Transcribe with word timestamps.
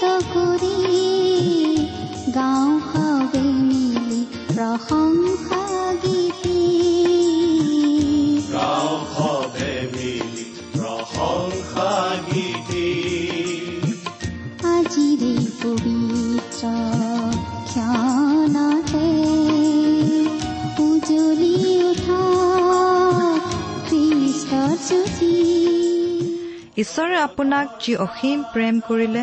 কৰি 0.00 0.74
গাঁও 2.34 2.70
হাৱে 2.88 3.42
মিলি 3.60 4.20
প্ৰশংসা 4.48 5.62
গীতি 6.02 6.60
গাঁও 8.52 8.92
সবে 9.14 9.72
মিলি 9.94 10.44
প্ৰশংসা 10.74 11.90
গীতি 12.28 12.90
আজিৰে 14.72 15.34
পবিত্ৰ 15.62 16.62
ক্ষণতে 17.70 19.08
উজলি 20.84 21.54
উঠা 21.82 22.22
খ্ৰীষ্টৰ 23.88 24.72
জ্যোতি 24.86 25.34
ঈশ্বৰে 26.82 27.16
আপোনাক 27.20 27.66
যি 27.82 27.92
অসীম 28.06 28.38
প্ৰেম 28.52 28.74
কৰিলে 28.88 29.22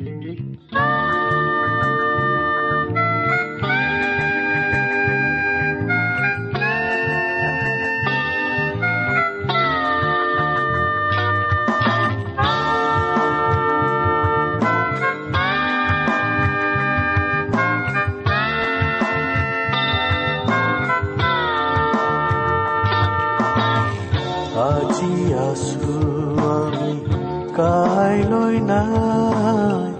নাই। 28.69 29.91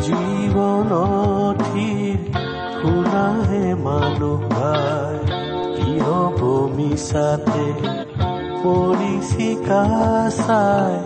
জীৱনথিৰ 0.00 2.18
শুনাহে 2.78 3.74
মানুহ 3.74 4.48
ভাই 4.48 5.16
কিয় 5.76 6.14
মিছাতে 6.76 7.66
পৰিচিকা 8.62 9.84
চাই? 10.30 10.96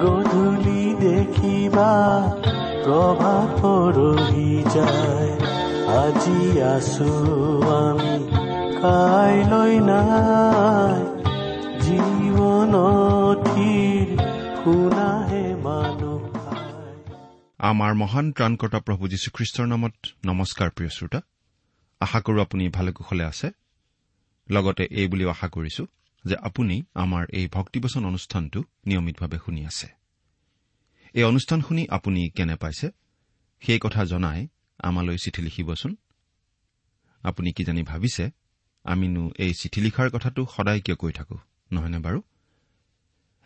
গধূলি 0.00 0.94
দেখিবা 1.00 1.92
প্ৰভাত 2.84 3.48
পৰহি 3.60 4.64
যায়। 4.74 5.30
আজি 5.96 6.62
আছো 6.62 7.12
আমি 7.78 8.16
কাইলৈ 8.82 9.80
নাই। 9.80 11.00
জীৱনথিৰ 11.80 13.15
আমাৰ 17.58 17.94
মহান 17.94 18.32
ত্ৰাণকৰ্তা 18.32 18.80
প্ৰভু 18.80 19.08
যীশুখ্ৰীষ্টৰ 19.08 19.66
নামত 19.66 19.92
নমস্কাৰ 20.26 20.70
প্ৰিয় 20.70 20.90
শ্ৰোতা। 20.90 21.20
আশা 22.00 22.20
কৰো 22.20 22.40
আপুনি 22.42 22.68
ভালে 22.68 22.92
কুশলে 22.92 23.24
আছে। 23.24 23.50
লগতে 24.50 24.84
এই 24.90 25.08
বুলিও 25.08 25.30
আশা 25.30 25.48
কৰিছো 25.48 25.86
যে 26.24 26.36
আপুনি 26.36 26.84
আমাৰ 26.94 27.26
এই 27.32 27.48
ভক্তিবচন 27.48 28.04
অনুষ্ঠানটো 28.04 28.62
নিয়মিতভাৱে 28.86 29.38
শুনি 29.44 29.66
আছে। 29.66 29.88
এই 31.14 31.22
অনুষ্ঠান 31.22 31.60
শুনি 31.60 31.86
আপুনি 31.88 32.30
কেনে 32.30 32.56
পাইছে? 32.56 32.90
সেই 33.60 33.78
কথা 33.82 34.04
জনাই 34.04 34.48
আমালৈ 34.78 35.16
চিঠি 35.16 35.42
লিখিবচোন। 35.42 35.96
আপুনি 37.22 37.52
কি 37.52 37.64
জানি 37.64 37.82
ভাবিছে? 37.82 38.30
আমিনো 38.84 39.30
এই 39.38 39.54
চিঠি 39.54 39.80
লিখাৰ 39.80 40.10
কথাটো 40.10 40.46
সদায় 40.56 40.80
কিয় 40.80 40.96
কৈ 40.96 41.12
থাকো 41.12 41.38
নহয়নে 41.72 41.98
বাৰু? 41.98 42.22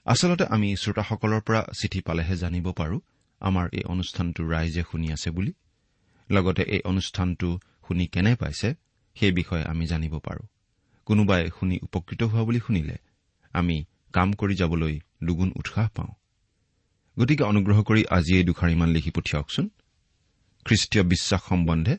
আচলতে 0.05 0.45
আমি 0.45 0.77
শ্ৰোতাসকলৰ 0.77 1.41
পৰা 1.41 1.65
চিঠি 1.81 2.01
পালেহে 2.01 2.37
জানিব 2.37 2.73
পাৰো। 2.73 3.01
আমাৰ 3.41 3.69
এই 3.73 3.85
অনুষ্ঠানটো 3.85 4.49
ৰাইজে 4.49 4.83
শুনি 4.91 5.13
আছে 5.13 5.31
বুলি? 5.31 5.53
লগতে 6.31 6.63
এই 6.63 6.81
অনুষ্ঠানটো 6.85 7.59
শুনি 7.89 8.07
কেনে 8.07 8.35
পাইছে 8.35 8.75
সেই 9.15 9.33
বিষয়ে 9.33 9.65
আমি 9.65 9.87
জানিব 9.87 10.19
পাৰো। 10.19 10.47
কোনোবাই 11.07 11.51
শুনি 11.59 11.79
উপকৃত 11.83 12.23
হোৱা 12.23 12.45
বুলি 12.45 12.61
শুনিলে 12.61 12.97
আমি 13.53 13.85
কাম 14.13 14.33
কৰি 14.33 14.55
যাবলৈ 14.55 15.01
দুগুণ 15.25 15.53
উৎসাহ 15.57 15.89
পাওঁ। 15.89 16.15
গতিকে 17.19 17.45
অনুগ্ৰহ 17.45 17.83
কৰি 17.83 18.05
আজি 18.11 18.37
এই 18.37 18.45
দুখাৰিমান 18.45 18.89
লিখি 18.89 19.11
পঠিয়াওকচোন। 19.11 19.69
খ্ৰীষ্টীয় 20.65 21.05
বিশ্বাস 21.05 21.41
সম্বন্ধে 21.49 21.97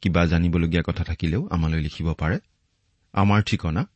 কিবা 0.00 0.26
জানিবলগীয়া 0.26 0.82
কথা 0.86 1.04
থাকিলেও 1.04 1.48
আমালৈ 1.50 1.80
লিখিব 1.80 2.12
পাৰে। 2.12 2.38
আমাৰ 3.12 3.42
ঠিকনা? 3.42 3.88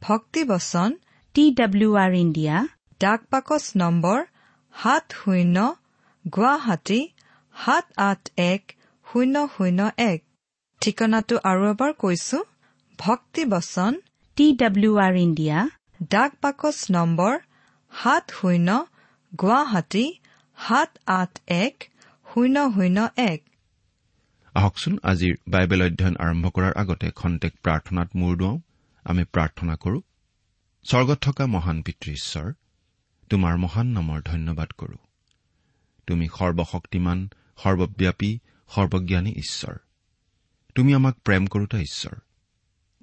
ভক্তিবচন 0.00 0.96
টি 1.34 1.50
ডাব্লিউ 1.50 1.94
আৰ 1.94 2.14
ইণ্ডিয়া 2.14 2.66
ডাক 3.00 3.20
বাকচ 3.30 3.72
নম্বৰ 3.76 4.24
সাত 4.82 5.12
শূন্য 5.12 5.76
গুৱাহাটী 6.36 7.00
সাত 7.54 7.86
আঠ 8.02 8.22
এক 8.44 8.62
শূন্য 9.06 9.34
শূন্য 9.56 9.80
এক। 10.04 10.20
ঠিকনাটো 10.82 11.36
আৰু 11.50 11.62
এবাৰ 11.72 11.92
কৈছো 12.02 12.38
ভক্তিবচন 12.98 13.92
টি 14.36 14.46
ডাব্লিউ 14.60 14.92
আৰ 15.06 15.14
ইণ্ডিয়া। 15.26 15.58
ডাক 16.10 16.30
বাকচ 16.42 16.78
নম্বৰ 16.90 17.34
সাত 17.92 18.24
শূন্য 18.38 18.68
গুৱাহাটী 19.32 20.04
সাত 20.58 20.90
আঠ 21.20 21.32
এক 21.56 21.74
শূন্য 22.26 22.56
শূন্য 22.74 22.98
এক। 23.30 23.40
আহকচোন 24.54 24.94
আজিৰ 25.10 25.34
বাইবেল 25.52 25.80
অধ্যয়ন 25.86 26.14
আৰম্ভ 26.24 26.44
কৰাৰ 26.56 26.72
আগতে 26.82 27.08
খন্তেক 27.20 27.52
প্ৰাৰ্থনাত 27.64 28.08
মূৰ 28.20 28.32
দুৱাওঁ। 28.40 28.56
আমি 29.06 29.24
প্ৰাৰ্থনা 29.34 29.74
কৰো 29.84 29.98
স্বৰ্গত 30.84 31.18
থকা 31.26 31.44
মহান 31.54 31.78
পিতৃ 31.82 32.10
ঈশ্বৰ 32.12 32.48
তোমাৰ 33.30 33.54
মহান 33.64 33.86
নামৰ 33.96 34.18
ধন্যবাদ 34.30 34.70
কৰো। 34.80 34.96
তুমি 36.08 36.28
সৰ্বশক্তিমান 36.38 37.28
সৰ্বব্যাপী 37.62 38.38
সৰ্বজ্ঞানী 38.68 39.32
ঈশ্বৰ। 39.36 39.74
তুমি 40.74 40.94
আমাক 40.94 41.14
প্ৰেম 41.24 41.46
কৰোতা 41.46 41.78
ঈশ্বৰ। 41.78 42.16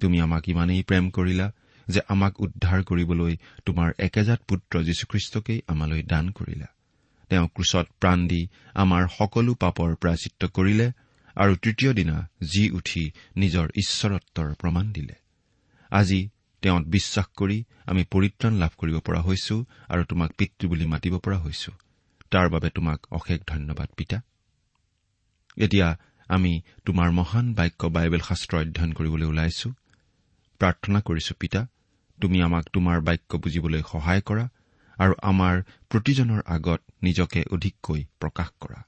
তুমি 0.00 0.20
আমাক 0.20 0.48
ইমানেই 0.48 0.82
প্ৰেম 0.82 1.10
কৰিলা 1.10 1.46
যে 1.88 2.00
আমাক 2.08 2.40
উদ্ধাৰ 2.40 2.82
কৰিবলৈ 2.82 3.36
তোমাৰ 3.66 3.92
একেজাত 3.98 4.40
পুত্ৰ 4.48 4.82
যীশুখ্ৰীষ্টকেই 4.82 5.60
আমালৈ 5.66 6.02
দান 6.02 6.30
কৰিলা। 6.30 6.66
তেওঁ 7.28 7.48
ক্ৰুচত 7.48 7.86
প্ৰাণ 8.00 8.26
দি 8.26 8.48
আমাৰ 8.74 9.08
সকলো 9.18 9.54
পাপৰ 9.54 9.94
প্ৰাচিত্ৰ 9.94 10.48
কৰিলে 10.48 10.92
আৰু 11.36 11.56
তৃতীয় 11.56 11.92
দিনা 11.92 12.28
জি 12.42 12.70
উঠি 12.70 13.10
নিজৰ 13.36 13.66
ঈশ্বৰত্বৰ 13.68 14.54
প্ৰমাণ 14.54 14.92
দিলে। 14.92 15.14
আজি 15.90 16.28
তেওঁত 16.62 16.84
বিশ্বাস 16.86 17.26
কৰি 17.36 17.64
আমি 17.86 18.04
পৰিত্ৰাণ 18.10 18.54
লাভ 18.54 18.70
কৰিব 18.78 18.98
পৰা 18.98 19.20
হৈছো 19.20 19.64
আৰু 19.88 20.04
তোমাক 20.04 20.30
পিতৃ 20.32 20.68
বুলি 20.68 20.86
মাতিব 20.86 21.18
পৰা 21.18 21.38
হৈছো। 21.38 21.72
তাৰ 22.30 22.46
বাবে 22.48 22.68
তোমাক 22.70 23.06
অশেষ 23.10 23.40
ধন্যবাদ 23.46 23.88
পিতা। 23.96 24.18
এতিয়া 25.56 25.88
আমি 26.28 26.52
তোমাৰ 26.84 27.08
মহান 27.10 27.46
বাক্য 27.54 27.86
বাইবেল 27.86 28.20
শাস্ত্ৰ 28.20 28.54
অধ্যয়ন 28.56 28.92
কৰিবলৈ 28.92 29.26
ওলাইছো। 29.26 29.68
প্ৰাৰ্থনা 30.60 31.00
কৰিছো 31.00 31.34
পিতা। 31.40 31.60
তুমি 32.18 32.42
আমাক 32.42 32.64
তোমাৰ 32.72 33.00
বাক্য 33.00 33.36
বুজিবলৈ 33.36 33.82
সহায় 33.92 34.20
কৰা 34.20 34.44
আৰু 34.98 35.14
আমাৰ 35.22 35.54
প্ৰতিজনৰ 35.90 36.40
আগত 36.46 36.80
নিজকে 37.02 37.40
অধিককৈ 37.50 38.00
প্ৰকাশ 38.20 38.48
কৰা। 38.60 38.78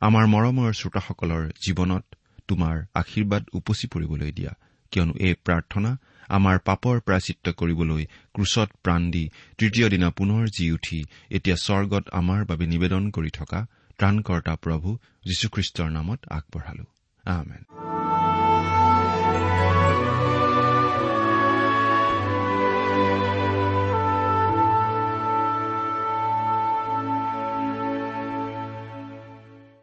আমাৰ 0.00 0.24
মৰমৰ 0.26 0.70
শ্ৰোতাসকলৰ 0.72 1.42
জীৱনত 1.60 2.04
তোমাৰ 2.48 2.74
আশীৰ্বাদ 2.94 3.42
উপচি 3.52 3.86
পৰিবলৈ 3.88 4.32
দিয়া 4.32 4.52
কিয়নো 4.90 5.14
এই 5.18 5.34
প্ৰাৰ্থনা 5.44 5.90
আমাৰ 6.28 6.56
পাপৰ 6.58 7.00
প্ৰায়চিত্ৰ 7.00 7.48
কৰিবলৈ 7.52 8.02
ক্ৰুচত 8.34 8.68
প্ৰাণ 8.82 9.10
দি 9.10 9.24
তৃতীয় 9.58 9.86
দিনা 9.88 10.08
পুনৰ 10.10 10.42
জি 10.48 10.66
উঠি 10.72 10.98
এতিয়া 11.30 11.56
স্বৰ্গত 11.56 12.04
আমাৰ 12.12 12.40
বাবে 12.44 12.66
নিবেদন 12.66 13.10
কৰি 13.10 13.30
থকা 13.30 13.60
ত্ৰাণকৰ্তা 13.98 14.54
প্ৰভু 14.64 14.88
যীশুখ্ৰীষ্টৰ 15.26 15.88
নামত 15.90 16.20
আগবঢ়ালো। 16.30 16.84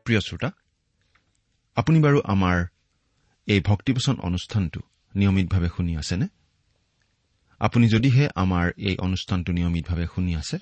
প্ৰিয় 0.05 0.19
শ্ৰোতা 0.19 0.49
আপুনি 1.77 1.99
বাৰু 1.99 2.19
আমাৰ 2.25 2.57
এই 3.47 3.59
ভক্তিপোচন 3.59 4.15
অনুষ্ঠানটো 4.19 4.81
নিয়মিতভাৱে 5.15 5.69
শুনি 5.77 5.97
আছেনে? 5.97 6.27
আপুনি 7.59 7.89
যদিহে 7.89 8.29
আমাৰ 8.35 8.71
এই 8.77 8.97
অনুষ্ঠানটো 8.97 9.53
নিয়মিতভাৱে 9.53 10.07
শুনি 10.15 10.35
আছে 10.35 10.57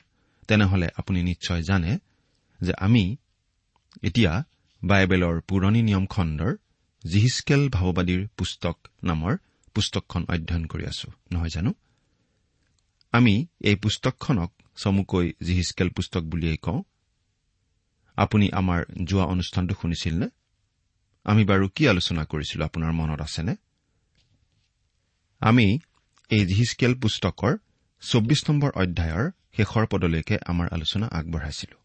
তেনেহলে 0.48 0.90
আপুনি 0.98 1.24
নিশ্চয় 1.24 1.64
জানে 1.64 2.00
যে 2.62 2.74
আমি 2.80 3.18
এতিয়া 4.04 4.44
বাইবেলৰ 4.84 5.42
পুৰণি 5.42 5.82
নিয়ম 5.82 6.06
খণ্ডৰ 6.06 6.56
জিহিচকেল 7.08 7.70
ভাৱবাদীৰ 7.70 8.28
পুস্তক 8.38 8.78
নামৰ 9.04 9.38
পুস্তকখন 9.74 10.26
অধ্যয়ন 10.30 10.66
কৰি 10.66 10.86
আছো 10.86 11.12
নহয় 11.32 11.50
জানো? 11.50 11.74
আমি 13.12 13.48
এই 13.60 13.76
পুস্তকখনক 13.76 14.54
চমুকৈ 14.76 15.34
জিহিচকেল 15.44 15.90
পুস্তক 15.90 16.22
বুলিয়েই 16.22 16.58
কওঁ। 16.58 16.84
আপুনি 18.16 18.50
আমাৰ 18.52 18.86
যোৱা 19.04 19.26
অনুষ্ঠানটো 19.26 19.76
শুনিছিল 19.82 20.20
নে? 20.20 20.30
আমি 21.24 21.46
বাৰু 21.46 21.70
কি 21.70 21.88
আলোচনা 21.88 22.26
কৰিছিলো 22.26 22.66
আপোনাৰ 22.66 22.92
মনত 22.92 23.22
আছেনে? 23.22 23.56
আমি 25.42 25.80
এই 26.30 26.46
জিহিচকেল 26.46 27.00
পুস্তকৰ 27.00 27.58
চৌব্বিছ 28.02 28.50
নম্বৰ 28.50 28.72
অধ্যায়ৰ 28.72 29.32
শেষৰ 29.58 29.86
পদলৈকে 29.88 30.38
আমাৰ 30.46 30.68
আলোচনা 30.72 31.08
আগবঢ়াইছিলো। 31.08 31.78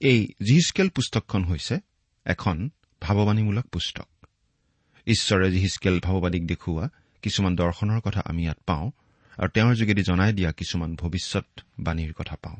এই 0.00 0.28
জিহিচকেল 0.46 0.88
পুস্তকখন 0.88 1.44
হৈছে 1.44 1.78
এখন 2.24 2.70
ভাৱবাণীমূলক 3.00 3.66
পুস্তক। 3.66 4.26
ঈশ্বৰে 5.06 5.50
জিহিচকেল 5.50 6.00
ভাৱবাদীক 6.00 6.46
দেখুওৱা 6.46 6.88
কিছুমান 7.22 7.56
দৰ্শনৰ 7.56 8.00
কথা 8.00 8.22
আমি 8.24 8.42
ইয়াত 8.42 8.58
পাওঁ 8.66 8.90
আৰু 9.38 9.48
তেওঁৰ 9.48 9.74
যোগেদি 9.74 10.02
জনাই 10.02 10.32
দিয়া 10.32 10.52
কিছুমান 10.52 10.96
ভৱিষ্যৎবাণীৰ 10.96 12.12
কথা 12.12 12.36
পাওঁ। 12.36 12.56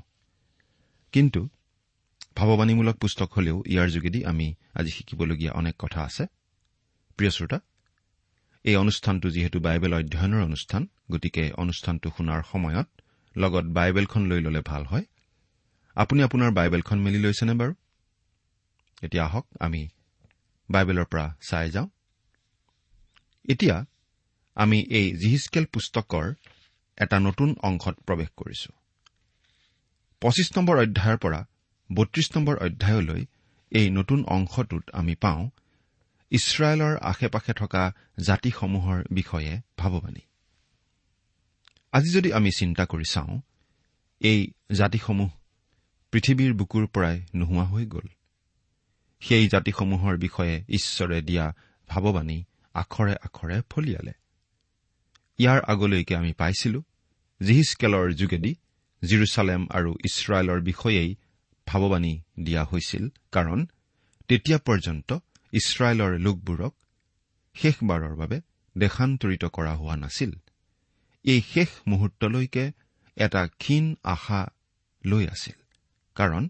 কিন্তু 1.12 1.48
ভাৱবাণীমূলক 2.36 2.96
পুস্তক 2.96 3.32
হলেও 3.32 3.62
ইয়াৰ 3.66 3.88
যোগেদি 3.88 4.24
আমি 4.24 4.54
আজি 4.74 4.90
শিকিবলগীয়া 4.90 5.52
অনেক 5.52 5.74
কথা 5.78 6.02
আছে। 6.02 6.26
প্ৰিয় 7.16 7.30
শ্ৰোতা 7.30 7.60
এই 8.64 8.76
অনুষ্ঠানটো 8.76 9.30
যিহেতু 9.30 9.60
বাইবেল 9.60 9.94
অধ্যয়নৰ 9.94 10.42
অনুষ্ঠান 10.42 10.86
গতিকে 11.10 11.52
অনুষ্ঠানটো 11.52 12.10
শুনাৰ 12.16 12.42
সময়ত 12.52 12.88
লগত 13.36 13.64
বাইবেলখন 13.64 14.26
লৈ 14.26 14.40
ললে 14.40 14.60
ভাল 14.60 14.84
হয়। 14.84 15.04
আপুনি 15.94 16.22
আপোনাৰ 16.22 16.50
বাইবেলখন 16.50 16.98
মেলি 16.98 17.18
লৈছেনে 17.18 17.52
বাৰু? 17.52 17.74
এতিয়া 19.02 19.24
আহক 19.24 19.46
আমি 19.60 19.88
বাইবেলৰ 20.70 21.04
পৰা 21.04 21.34
চাই 21.48 21.70
যাওঁ। 21.70 21.88
এতিয়া 23.48 23.84
আমি 24.54 24.82
এই 24.82 25.16
জিহিচকেল 25.16 25.64
পুস্তকৰ 25.64 26.34
এটা 26.96 27.20
নতুন 27.20 27.56
অংশত 27.62 27.96
প্ৰৱেশ 28.06 28.28
কৰিছো। 28.36 28.72
পঁচিছ 30.20 30.58
নম্বৰ 30.58 30.78
অধ্যায়ৰ 30.78 31.18
পৰা 31.18 31.46
বত্ৰিশ 31.92 32.36
নম্বৰ 32.36 32.56
অধ্যায়লৈ 32.56 33.26
এই 33.70 33.90
নতুন 33.90 34.24
অংশটোত 34.24 34.90
আমি 34.92 35.14
পাওঁ 35.14 35.50
ইছৰাইলৰ 36.30 36.94
আশে 37.02 37.28
পাশে 37.28 37.52
থকা 37.52 37.92
জাতিসমূহৰ 38.18 39.04
বিষয়ে 39.10 39.60
ভাৱবাণী 39.78 40.20
আজি 41.92 42.10
যদি 42.10 42.32
আমি 42.32 42.50
চিন্তা 42.58 42.84
কৰি 42.84 43.04
চাওঁ 43.10 43.40
এই 44.20 44.52
জাতিসমূহ 44.72 45.30
পৃথিৱীৰ 46.12 46.52
বুকুৰ 46.54 46.86
পৰাই 46.86 47.16
নোহোৱা 47.34 47.64
হৈ 47.64 47.86
গ'ল। 47.86 48.08
সেই 49.20 49.48
জাতিসমূহৰ 49.48 50.16
বিষয়ে 50.16 50.64
ঈশ্বৰে 50.68 51.22
দিয়া 51.22 51.54
ভাৱবাণী 51.88 52.44
আখৰে 52.74 53.14
আখৰে 53.22 53.62
ফলিয়ালে। 53.70 54.12
ইয়াৰ 55.38 55.60
আগলৈকে 55.60 56.14
আমি 56.16 56.32
পাইছিলো 56.32 56.82
জিহিচকেলৰ 57.42 58.12
যোগেদি 58.12 58.54
জিৰচালেম 59.02 59.66
আৰু 59.70 59.90
ইছৰাইলৰ 60.04 60.60
বিষয়েই 60.60 61.16
ভাৱবাণী 61.66 62.20
দিয়া 62.42 62.64
হৈছিল 62.64 63.08
কাৰণ 63.32 63.66
তেতিয়া 64.28 64.58
পৰ্যন্ত 64.58 65.18
ইছৰাইলৰ 65.52 66.18
লোকবোৰক 66.18 66.74
শেষবাৰৰ 67.54 68.14
বাবে 68.16 68.40
দেশান্তৰিত 68.78 69.44
কৰা 69.44 69.74
হোৱা 69.74 69.96
নাছিল। 69.96 70.32
এই 71.24 71.40
শেষ 71.40 71.68
মুহূৰ্তলৈকে 71.86 72.72
এটা 73.16 73.46
ক্ষীণ 73.46 73.94
আশা 74.04 74.46
লৈ 75.06 75.28
আছিল 75.28 75.58
কাৰণ 76.14 76.48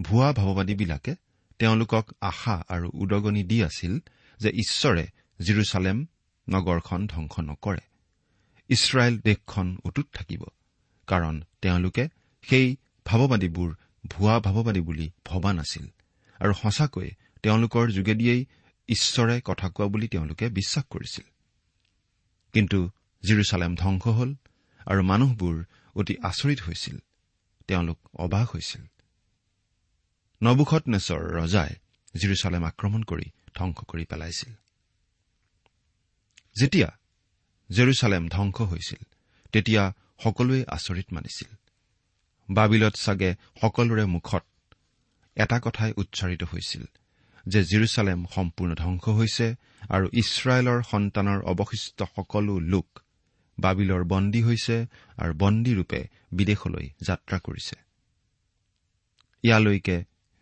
ভুৱা 0.00 0.32
ভাৱবাদীবিলাকে 0.32 1.14
তেওঁলোকক 1.58 2.10
আশা 2.20 2.64
আৰু 2.68 2.90
উদগনি 2.94 3.42
দি 3.44 3.64
আছিল 3.64 3.98
যে 4.40 4.50
ঈশ্বৰে 4.50 5.04
জিৰচালেম 5.40 6.06
নগৰখন 6.48 7.06
ধ্বংস 7.06 7.40
নকৰে। 7.40 7.80
ইছৰাইল 8.68 9.18
দেশখন 9.18 9.78
অটুট 9.84 10.06
থাকিব 10.14 10.42
কাৰণ 11.06 11.42
তেওঁলোকে 11.62 12.08
সেই 12.42 12.76
ভাৱবাদীবোৰ 13.06 13.74
ভুৱা 14.06 14.40
ভাৱবাদী 14.40 14.80
বুলি 14.80 15.10
ভবা 15.24 15.52
নাছিল। 15.52 15.86
আৰু 16.40 16.52
সঁচাকৈয়ে 16.54 17.16
তেওঁলোকৰ 17.42 17.90
যোগেদিয়েই 17.90 18.46
ঈশ্বৰে 18.88 19.40
কথা 19.44 19.68
কোৱা 19.68 19.88
বুলি 19.88 20.08
তেওঁলোকে 20.08 20.48
বিশ্বাস 20.48 20.84
কৰিছিল। 20.90 21.24
কিন্তু 22.52 22.90
জিৰচালেম 23.22 23.74
ধ্বংস 23.76 24.06
হল 24.06 24.34
আৰু 24.86 25.02
মানুহবোৰ 25.02 25.64
অতি 25.94 26.16
আচৰিত 26.22 26.60
হৈছিল। 26.62 26.98
তেওঁলোক 27.66 27.98
অবাক 28.14 28.48
হৈছিল। 28.48 28.82
নবুখত 30.42 30.88
নেচৰ 30.88 31.20
ৰজাই 31.20 31.74
জিৰচালেম 32.16 32.64
আক্ৰমণ 32.64 33.02
কৰি 33.02 33.24
ধ্বংস 33.54 33.76
কৰি 33.76 34.04
পেলাইছিল। 34.04 34.52
যেতিয়া 36.60 36.98
জেৰুচালেম 37.72 38.28
ধ্বংস 38.28 38.60
হৈছিল 38.60 39.04
তেতিয়া 39.52 39.92
সকলোৱে 40.24 40.64
আচৰিত 40.68 41.06
মানিছিল। 41.12 41.56
বাবিলত 42.50 42.94
চাগে 42.94 43.34
সকলোৰে 43.60 44.04
মুখত 44.04 44.44
এটা 45.34 45.60
কথাই 45.60 45.92
উচ্চাৰিত 45.96 46.42
হৈছিল 46.44 46.84
যে 47.48 47.60
জিৰচালেম 47.64 48.20
সম্পূৰ্ণ 48.34 48.70
ধ্বংস 48.74 49.04
হৈছে 49.18 49.46
আৰু 49.88 50.06
ইছৰাইলৰ 50.22 50.78
সন্তানৰ 50.82 51.38
অৱশিষ্ট 51.52 51.98
সকলো 52.16 52.54
লোক 52.72 52.88
বাবিলৰ 53.58 54.02
বন্দী 54.04 54.40
হৈছে 54.42 54.76
আৰু 55.18 55.32
বন্দীৰূপে 55.34 56.00
বিদেশলৈ 56.32 56.86
যাত্ৰা 57.08 57.38
কৰিছে। 57.38 57.76
ইয়ালৈকে 59.44 59.96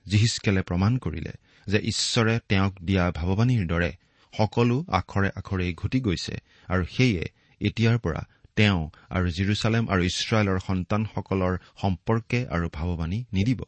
জিহিচকেলে 0.06 0.62
প্ৰমাণ 0.62 0.92
কৰিলে 0.98 1.32
যে 1.66 1.78
ঈশ্বৰে 1.92 2.34
তেওঁক 2.48 2.74
দিয়া 2.82 3.04
ভাৱবাণীৰ 3.10 3.64
দৰে 3.66 3.90
সকলো 4.34 4.76
আখৰে 4.88 5.28
আখৰেই 5.40 5.72
ঘটি 5.74 5.98
গৈছে 6.00 6.34
আৰু 6.68 6.82
সেয়ে 6.84 7.24
এতিয়াৰ 7.60 7.96
পৰা 7.98 8.22
তেওঁ 8.56 8.80
আৰু 9.10 9.26
জিৰচালেম 9.30 9.84
আৰু 9.92 10.02
ইছৰাইলৰ 10.10 10.58
সন্তানসকলৰ 10.68 11.54
সম্পৰ্কে 11.82 12.40
আৰু 12.54 12.66
ভাৱবাণী 12.72 13.18
নিদিব। 13.32 13.60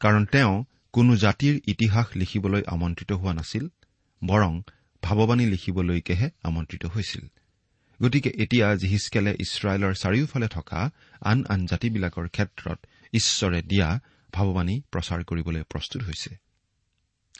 কাৰণ 0.00 0.22
তেওঁ 0.24 0.54
কোনো 0.94 1.16
জাতিৰ 1.16 1.54
ইতিহাস 1.66 2.06
লিখিবলৈ 2.16 2.62
আমন্ত্ৰিত 2.66 3.12
হোৱা 3.12 3.32
নাছিল 3.32 3.68
বৰং 4.24 4.62
ভাৱবাণী 5.02 5.46
লিখিবলৈকেহে 5.46 6.30
আমন্ত্ৰিত 6.42 6.84
হৈছিল। 6.86 7.24
গতিকে 8.02 8.30
এতিয়া 8.30 8.74
জিহিচকেলে 8.74 9.32
ইছৰাইলৰ 9.40 9.94
চাৰিওফালে 9.94 10.48
থকা 10.48 10.90
আন 11.20 11.44
আন 11.48 11.66
জাতিবিলাকৰ 11.66 12.28
ক্ষেত্ৰত 12.28 12.78
ঈশ্বৰে 13.12 13.62
দিয়া 13.62 14.00
ভাৱবাণী 14.32 14.80
প্ৰচাৰ 14.92 15.24
কৰিবলৈ 15.24 15.62
প্ৰস্তুত 15.62 16.02
হৈছে। 16.02 16.36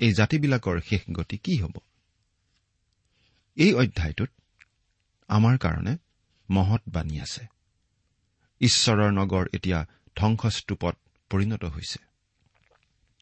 এই 0.00 0.12
জাতিবিলাকৰ 0.12 0.80
শেষ 0.80 1.02
গতি 1.12 1.38
কি 1.38 1.56
হ'ব? 1.56 1.74
এই 3.56 3.74
অধ্যায়টোত 3.74 4.30
আমাৰ 5.28 5.58
কাৰণে 5.58 5.96
মহৎ 6.50 6.82
বাণী 6.88 7.20
আছে। 7.20 7.46
ঈশ্বৰৰ 8.60 9.10
নগৰ 9.12 9.44
এতিয়া 9.52 9.86
ধ্বংসস্তূপত 10.16 10.96
পৰিণত 11.30 11.64
হৈছে। 11.64 12.13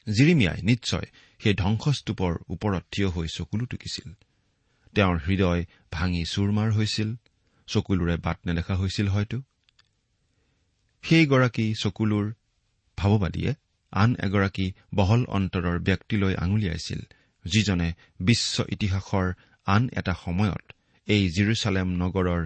জিৰিমিয়াই 0.06 0.58
নিশ্চয় 0.62 1.06
সেই 1.40 1.54
ধ্বংসস্তূপৰ 1.54 2.32
ওপৰত 2.48 2.82
থিয় 2.92 3.08
হৈ 3.08 3.26
চকুলো 3.28 3.64
টুকিছিল। 3.66 4.08
তেওঁৰ 4.94 5.16
হৃদয় 5.18 5.62
ভাঙি 5.92 6.22
চুৰমাৰ 6.24 6.72
হৈছিল 6.72 7.16
চকুলোৰে 7.68 8.16
বাট 8.16 8.38
নেদেখা 8.46 8.74
হৈছিল 8.74 9.08
হয়তো। 9.08 9.38
সেইগৰাকী 11.04 11.74
চকুলোৰ 11.74 12.26
ভাৱবাদীয়ে 12.98 13.52
আন 13.92 14.10
এগৰাকী 14.22 14.66
বহল 14.94 15.22
অন্তৰৰ 15.28 15.78
ব্যক্তিলৈ 15.78 16.34
আঙুলিয়াইছিল 16.34 17.00
যিজনে 17.44 17.88
বিশ্ব 18.20 18.64
ইতিহাসৰ 18.68 19.26
আন 19.66 19.82
এটা 19.92 20.14
সময়ত 20.24 20.64
এই 21.08 21.22
জিৰচালেম 21.30 21.88
নগৰৰ 21.96 22.42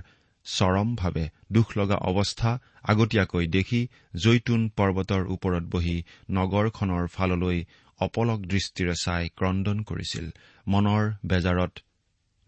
চৰমভাৱে 0.47 1.29
দুখ 1.53 1.79
লগা 1.79 1.97
অৱস্থা 1.97 2.59
আগতীয়াকৈ 2.83 3.47
দেখি 3.47 3.88
জৈতুন 4.17 4.71
পৰ্বতৰ 4.76 5.26
ওপৰত 5.26 5.62
বহি 5.62 6.03
নগৰখনৰ 6.31 7.07
ফাললৈ 7.07 7.65
অপলক 8.00 8.41
দৃষ্টিৰে 8.41 8.95
চাই 9.00 9.29
ক্ৰদন 9.29 9.83
কৰিছিল। 9.83 10.31
মনৰ 10.69 11.12
বেজাৰত 11.26 11.79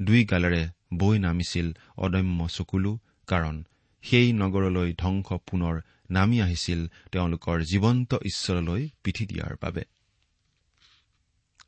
দুই 0.03 0.25
গালেৰে 0.25 0.69
বৈ 0.95 1.19
নামিছিল 1.19 1.73
অদম্য 1.97 2.49
চকুলো 2.49 2.99
কাৰণ 3.27 3.65
সেই 4.03 4.33
নগৰলৈ 4.33 4.95
ধ্বংস 4.99 5.33
পুনৰ 5.33 5.81
নামি 6.11 6.41
আহিছিল 6.43 6.87
তেওঁলোকৰ 7.13 7.61
জীৱন্ত 7.61 8.15
ঈশ্বৰলৈ 8.15 8.89
পিঠি 9.05 9.27
দিয়াৰ 9.27 9.55
বাবে। 9.61 9.85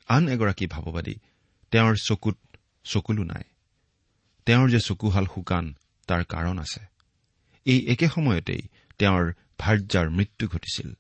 আন 0.09 0.29
এগৰাকী 0.29 0.67
ভাৱবাদী 0.67 1.15
তেওঁৰ 1.71 1.97
চকুত 1.97 2.39
চকুলো 2.85 3.25
নাই। 3.25 3.43
তেওঁৰ 4.47 4.69
যে 4.71 4.81
চকুহাল 4.81 5.27
শুকান 5.35 5.75
তাৰ 6.11 6.25
কাৰণ 6.25 6.59
আছে। 6.59 6.81
এই 7.65 7.87
একে 7.87 8.09
সময়তেই 8.09 8.63
তেওঁৰ 8.99 9.33
ভাৰ্যাৰ 9.59 10.11
মৃত্যু 10.11 10.49
ঘটিছিল। 10.49 10.93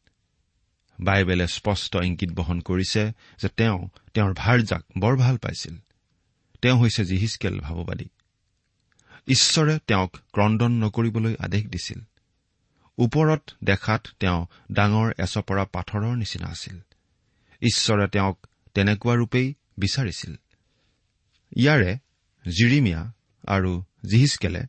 বাইবেলে 1.00 1.46
স্পষ্ট 1.46 1.96
ইংগিত 2.04 2.30
বহন 2.32 2.60
কৰিছে 2.60 3.12
যে 3.42 3.48
তেওঁ 3.48 3.88
তেওঁৰ 4.14 4.32
ভাৰ্যাক 4.34 4.84
বৰ 4.98 5.16
ভাল 5.16 5.36
পাইছিল। 5.36 5.76
তেওঁ 6.62 6.78
হৈছে 6.78 7.04
জিহিচকেল 7.04 7.60
ভাৱবাদী 7.60 8.08
ঈশ্বৰে 9.26 9.78
তেওঁক 9.86 10.16
ক্ৰদন 10.32 10.72
নকৰিবলৈ 10.72 11.34
আদেশ 11.38 11.64
দিছিল। 11.64 12.00
ওপৰত 12.98 13.50
দেখাত 13.64 14.06
তেওঁ 14.20 14.46
ডাঙৰ 14.72 15.12
এচপৰা 15.18 15.64
পাথৰৰ 15.64 16.16
নিচিনা 16.16 16.46
আছিল। 16.46 16.80
ঈশ্বৰে 17.62 18.06
তেওঁক 18.08 18.46
তেনেকুৱা 18.74 19.14
ৰূপেই 19.14 19.54
বিচাৰিছিল। 19.78 20.36
ইয়াৰে 21.56 21.98
জিৰিমিয়া 22.50 23.12
আৰু 23.48 23.84
জিহিচকেলে 24.10 24.62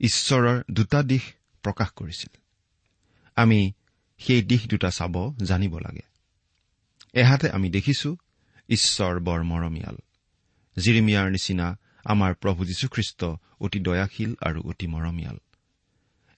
ঈশ্বৰৰ 0.00 0.62
দুটা 0.70 1.02
দিশ 1.02 1.22
প্ৰকাশ 1.62 1.90
কৰিছিল। 1.90 2.36
আমি 3.36 3.72
সেই 4.18 4.42
দিশ 4.42 4.68
দুটা 4.68 4.90
চাব 4.90 5.34
জানিব 5.44 5.78
লাগে। 5.78 6.02
এহাতে 7.12 7.50
আমি 7.50 7.70
দেখিছো 7.70 8.16
ঈশ্বৰ 8.68 9.20
বৰ 9.20 9.42
মৰমীয়াল 9.42 9.96
জিৰিমিয়াৰ 10.78 11.30
নিচিনা 11.30 11.78
আমাৰ 12.04 12.34
প্ৰভু 12.34 12.64
যীশুখ্ৰীষ্ট 12.64 13.24
অতি 13.60 13.80
দয়াশীল 13.80 14.34
আৰু 14.40 14.62
অতি 14.62 14.86
মৰমীয়াল। 14.86 15.38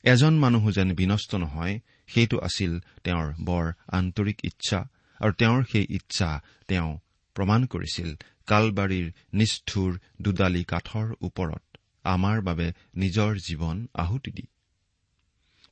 এজন 0.02 0.38
মানুহো 0.38 0.73
যেন 0.73 0.95
বিনষ্ট 0.95 1.35
নহয় 1.35 1.81
সেইটো 2.07 2.38
আছিল 2.38 2.81
তেওঁৰ 3.04 3.35
বৰ 3.40 3.73
আন্তৰিক 3.88 4.38
ইচ্ছা 4.45 4.88
আৰু 5.21 5.33
তেওঁৰ 5.33 5.64
সেই 5.73 5.87
ইচ্ছা 5.90 6.42
তেওঁ 6.69 6.99
প্ৰমাণ 7.35 7.66
কৰিছিল। 7.66 8.16
কালবাৰীৰ 8.47 9.12
নিষ্ঠুৰ 9.35 10.00
দুডালি 10.23 10.64
কাঠৰ 10.64 11.14
ওপৰত। 11.21 11.71
আমাৰ 12.04 12.40
বাবে 12.40 12.73
নিজৰ 12.97 13.37
জীৱন 13.38 13.87
আহুতি 13.94 14.30
দি। 14.30 14.42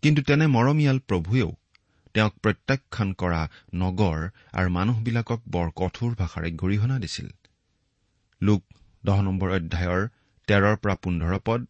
কিন্তু 0.02 0.22
তেনে 0.22 0.46
মৰমীয়াল 0.46 0.98
প্ৰভুৱেও 0.98 1.56
তেওঁক 2.14 2.34
প্ৰত্যাখ্যান 2.42 3.12
কৰা 3.12 3.48
নগৰ 3.74 4.30
আৰু 4.52 4.70
মানুহবিলাকক 4.70 5.40
বৰ 5.48 5.70
কঠোৰ 5.76 6.14
ভাষাৰে 6.14 6.50
গৰিহণা 6.50 6.98
দিছিল। 6.98 7.28
লোক 8.42 8.62
দহ 9.04 9.22
নম্বৰ 9.22 9.50
অধ্যায়ৰ 9.50 10.08
তেৰৰ 10.48 10.76
পৰা 10.76 10.94
পোন্ধৰ 10.94 11.38
পদ 11.44 11.66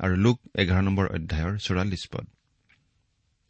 আৰু 0.00 0.16
লোক 0.16 0.40
এঘাৰ 0.54 0.82
নম্বৰ 0.82 1.06
অধ্যায়ৰ 1.06 1.58
চৌৰাল্লিছ 1.58 2.04
পদ। 2.12 2.26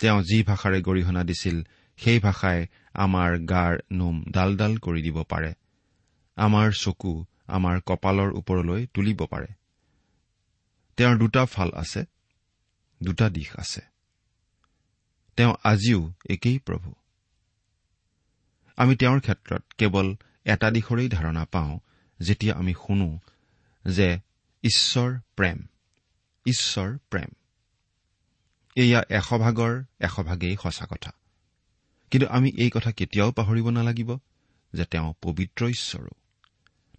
তেওঁ 0.01 0.23
যি 0.23 0.43
ভাষাৰে 0.43 0.83
গৰিহণা 0.83 1.23
দিছিল 1.25 1.65
সেই 1.99 2.19
ভাষাই 2.19 2.67
আমাৰ 2.95 3.39
গাৰ 3.39 3.79
নোম 3.93 4.25
ডাল 4.29 4.57
ডাল 4.57 4.79
কৰি 4.79 5.03
দিব 5.03 5.23
পাৰে। 5.23 5.55
আমাৰ 6.37 6.73
চকু 6.73 7.25
আমাৰ 7.47 7.81
কপালৰ 7.81 8.31
ওপৰলৈ 8.33 8.87
তুলিব 8.95 9.27
পাৰে। 9.31 9.47
তেওঁৰ 10.97 11.19
দুটা 11.19 11.47
ফাল 11.47 11.71
আছে 11.75 12.05
দুটা 13.03 13.31
দিশ 13.31 13.57
আছে। 13.57 13.81
তেওঁ 15.37 15.55
আজিও 15.65 16.13
একেই 16.31 16.59
প্ৰভু। 16.59 16.95
আমি 18.77 18.97
তেওঁৰ 18.97 19.21
ক্ষেত্ৰত 19.21 19.63
কেৱল 19.79 20.17
এটা 20.45 20.71
দিশৰেই 20.71 21.09
ধাৰণা 21.09 21.45
পাওঁ 21.45 21.79
যেতিয়া 22.21 22.57
আমি 22.57 22.75
শুনো 22.75 23.19
যে 23.89 24.19
ঈশ্বৰ 24.63 25.21
প্ৰেম 25.37 25.59
ঈশ্বৰ 26.47 26.99
প্ৰেম। 27.11 27.29
এয়া 28.77 29.03
এশভাগৰ 29.09 29.85
এশভাগেই 30.01 30.57
সঁচা 30.63 30.87
কথা। 30.91 31.13
কিন্তু 32.11 32.29
আমি 32.29 32.51
এই 32.59 32.71
কথা 32.71 32.93
কেতিয়াও 32.93 33.33
পাহৰিব 33.33 33.71
নালাগিব 33.71 34.19
যে 34.73 34.85
তেওঁ 34.85 35.15
পবিত্ৰ 35.23 35.69
ঈশ্বৰো। 35.69 36.11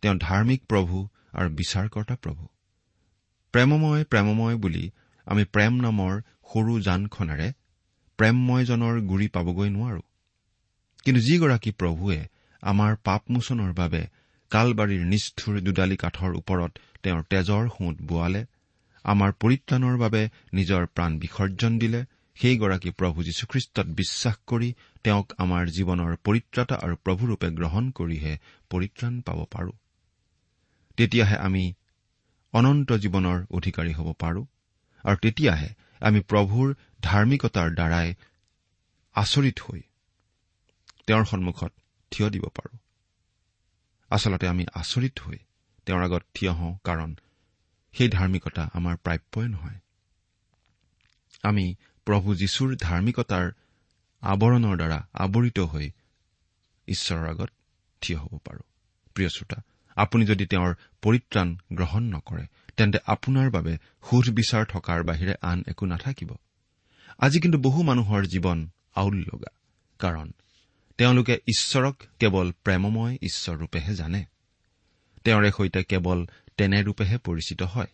তেওঁ 0.02 0.16
ধাৰ্মিক 0.16 0.66
প্ৰভু 0.66 1.08
আৰু 1.32 1.50
বিচাৰকৰ্তা 1.50 2.16
প্ৰভু। 2.16 2.48
প্ৰেমময় 3.58 4.04
প্ৰেমময় 4.04 4.58
বুলি 4.64 4.84
আমি 5.28 5.44
প্ৰেম 5.46 5.74
নামৰ 5.82 6.14
সৰু 6.50 6.74
যানখনেৰে 6.80 7.48
প্ৰেমময়জনৰ 8.20 9.00
গুৰি 9.12 9.28
পাবগৈ 9.28 9.70
নোৱাৰো। 9.70 10.02
কিন্তু 11.06 11.22
যিগৰাকী 11.22 11.72
প্ৰভুৱে 11.72 12.20
আমাৰ 12.64 12.92
পাপমোচনৰ 13.08 13.72
বাবে 13.74 14.02
কালবাৰীৰ 14.52 15.04
নিষ্ঠুৰ 15.14 15.56
দুডালি 15.62 15.98
কাঠৰ 15.98 16.36
ওপৰত 16.42 16.72
তেওঁৰ 17.04 17.24
তেজৰ 17.30 17.64
সোঁত 17.70 17.98
বোৱালে 18.12 18.42
আমাৰ 19.06 19.32
পৰিত্ৰাণৰ 19.42 19.98
বাবে 19.98 20.22
নিজৰ 20.54 20.86
প্ৰাণ 20.86 21.12
বিসৰ্জন 21.20 21.80
দিলে 21.80 22.06
সেইগৰাকী 22.38 22.92
প্ৰভু 22.92 23.18
যীশুখ্ৰীষ্টত 23.24 23.88
বিশ্বাস 24.02 24.38
কৰি 24.48 24.70
তেওঁক 25.04 25.28
আমাৰ 25.38 25.64
জীৱনৰ 25.78 26.14
পৰিত্ৰাতা 26.24 26.76
আৰু 26.86 26.96
প্ৰভুৰূপে 27.06 27.48
গ্ৰহণ 27.50 27.92
কৰিহে 27.92 28.34
পৰিত্ৰাণ 28.70 29.14
পাব 29.22 29.40
পাৰো। 29.52 29.72
তেতিয়াহে 30.98 31.38
আমি 31.38 31.64
অনন্ত 32.58 32.90
জীৱনৰ 33.04 33.38
অধিকাৰী 33.58 33.92
হ'ব 33.94 34.10
পাৰো। 34.22 34.42
আৰু 35.06 35.18
তেতিয়াহে 35.24 35.70
আমি 36.02 36.20
প্ৰভুৰ 36.32 36.68
ধাৰ্মিকতাৰ 37.02 37.70
দ্বাৰাই 37.78 38.08
আচৰিত 39.16 39.58
হৈ 39.66 39.82
তেওঁৰ 41.08 41.26
সন্মুখত 41.26 41.72
থিয় 42.12 42.28
দিব 42.30 42.46
পাৰো। 42.58 42.74
আচলতে 44.12 44.46
আমি 44.48 44.64
আচৰিত 44.74 45.16
হৈ 45.20 45.40
তেওঁৰ 45.88 46.02
আগত 46.04 46.24
থিয় 46.36 46.52
হওঁ 46.52 46.74
কাৰণ 46.84 47.10
সেই 47.94 48.10
ধাৰ্মিকতা 48.10 48.64
আমাৰ 48.74 48.96
প্ৰাপ্যই 48.98 49.48
নহয়। 49.54 49.80
আমি 51.44 51.66
প্ৰভু 52.08 52.30
যীশুৰ 52.36 52.70
ধাৰ্মিকতাৰ 52.82 53.46
আৱৰণৰ 54.24 54.76
দ্বাৰা 54.78 55.00
আৱৰিত 55.24 55.58
হৈ 55.72 55.88
ঈশ্বৰৰ 56.88 57.26
আগত 57.30 57.50
থিয় 58.02 58.18
হ'ব 58.18 58.34
পাৰো। 58.46 58.64
প্ৰিয় 59.16 59.30
শ্ৰোতা 59.30 59.58
আপুনি 59.98 60.26
যদি 60.26 60.46
তেওঁৰ 60.46 60.76
পৰিত্ৰাণ 61.02 61.56
গ্ৰহণ 61.74 62.04
নকৰে 62.04 62.46
তেন্তে 62.78 63.00
আপোনাৰ 63.06 63.50
বাবে 63.50 63.78
সুধ 64.10 64.30
বিচাৰ 64.30 64.66
থকাৰ 64.66 65.04
বাহিৰে 65.04 65.36
আন 65.42 65.64
একো 65.68 65.86
নাথাকিব। 65.86 66.36
আজি 67.18 67.40
কিন্তু 67.40 67.58
বহু 67.58 67.84
মানুহৰ 67.84 68.26
জীৱন 68.26 68.70
আউল 68.96 69.18
লগা 69.18 69.52
কাৰণ 70.00 70.32
তেওঁলোকে 70.98 71.34
ঈশ্বৰক 71.48 72.04
কেৱল 72.20 72.52
প্ৰেমময় 72.64 73.18
ঈশ্বৰৰূপেহে 73.22 73.96
জানে। 73.96 74.26
তেওঁৰে 75.24 75.52
সৈতে 75.58 75.84
কেৱল 75.84 76.26
তেনেৰূপেহে 76.58 77.18
পৰিচিত 77.18 77.64
হয়। 77.64 77.88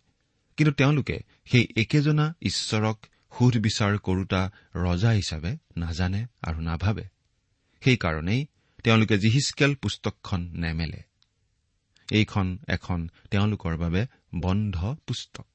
কিন্তু 0.57 0.71
তেওঁলোকে 0.71 1.19
সেই 1.45 1.67
একেজনা 1.77 2.35
ঈশ্বৰক 2.41 2.97
সুধ 3.37 3.57
বিচাৰ 3.57 3.97
কৰোতা 3.97 4.51
ৰজা 4.75 5.09
হিচাপে 5.09 5.57
নাজানে 5.77 6.25
আৰু 6.41 6.59
নাভাবে। 6.61 7.03
সেইকাৰণেই 7.81 8.45
তেওঁলোকে 8.83 9.17
জিহিচকেল 9.17 9.75
পুস্তকখন 9.75 10.41
নেমেলে। 10.53 11.12
এইখন 12.13 12.47
এখন 12.67 12.99
তেওঁলোকৰ 13.31 13.73
বাবে 13.77 14.01
বন্ধ 14.41 14.77
পুস্তক। 15.07 15.47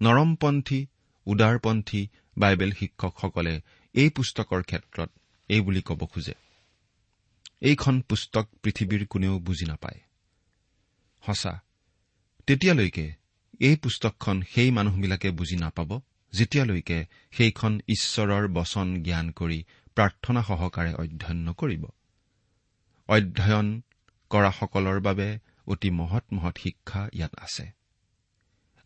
নৰমপন্থী 0.00 0.80
উদাৰপন্থী 1.26 2.02
বাইবেল 2.38 2.70
শিক্ষকসকলে 2.72 3.54
এই 3.94 4.10
পুস্তকৰ 4.10 4.60
ক্ষেত্ৰত 4.62 5.10
এই 5.48 5.60
বুলি 5.60 5.82
ক'ব 5.82 6.00
খোজে। 6.06 6.34
এইখন 7.60 7.94
পুস্তক 8.00 8.46
পৃথিৱীৰ 8.62 9.02
কোনেও 9.06 9.34
বুজি 9.38 9.66
নাপায়। 9.66 10.00
সঁচা 11.22 11.52
তেতিয়ালৈকে 12.46 13.06
এই 13.60 13.76
পুস্তকখন 13.76 14.36
সেই 14.54 14.70
মানুহবিলাকে 14.70 15.28
বুজি 15.30 15.56
নাপাব 15.56 15.90
যেতিয়ালৈকে 16.32 16.98
সেইখন 17.30 17.72
ঈশ্বৰৰ 17.88 18.44
বচন 18.48 18.88
জ্ঞান 19.02 19.26
কৰি 19.30 19.58
প্ৰাৰ্থনা 19.96 20.40
সহকাৰে 20.42 20.92
অধ্যয়ন 20.94 21.38
নকৰিব। 21.48 21.84
অধ্যয়ন 23.08 23.66
কৰাসকলৰ 24.30 24.98
বাবে 25.00 25.28
অতি 25.70 25.90
মহৎ 25.90 26.24
মহৎ 26.32 26.54
শিক্ষা 26.58 27.02
ইয়াত 27.12 27.32
আছে। 27.40 27.66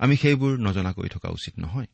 আমি 0.01 0.15
সেইবোৰ 0.17 0.53
নজনাকৈ 0.59 1.09
থকা 1.09 1.29
উচিত 1.29 1.55
নহয়। 1.59 1.91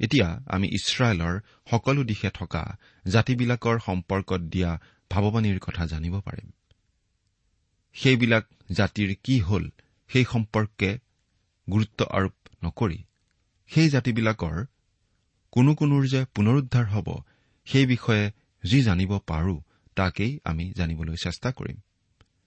এতিয়া 0.00 0.28
আমি 0.46 0.66
ইছৰাইলৰ 0.68 1.34
সকলো 1.70 2.00
দিশে 2.04 2.30
থকা 2.30 2.62
জাতিবিলাকৰ 3.04 3.76
সম্পৰ্কত 3.78 4.40
দিয়া 4.48 4.70
ভাৱবাণীৰ 5.10 5.58
কথা 5.58 5.82
জানিব 5.86 6.14
পাৰিম। 6.20 6.48
সেইবিলাক 7.96 8.44
জাতিৰ 8.72 9.10
কি 9.24 9.36
হ'ল 9.40 9.64
সেই 10.10 10.24
সম্পৰ্কে 10.24 10.90
গুৰুত্ব 11.68 12.00
আৰোপ 12.10 12.34
নকৰি 12.64 12.98
সেই 13.70 13.88
জাতিবিলাকৰ 13.88 14.56
কোনো 15.52 15.70
কোনোৰ 15.74 16.02
যে 16.06 16.20
পুনৰুদ্ধাৰ 16.34 16.86
হ'ব 16.86 17.08
সেই 17.66 17.86
বিষয়ে 17.86 18.24
যি 18.64 18.78
জানিব 18.82 19.12
পাৰো 19.28 19.56
তাকেই 19.96 20.32
আমি 20.44 20.64
জানিবলৈ 20.72 21.16
চেষ্টা 21.16 21.48
কৰিম। 21.52 21.78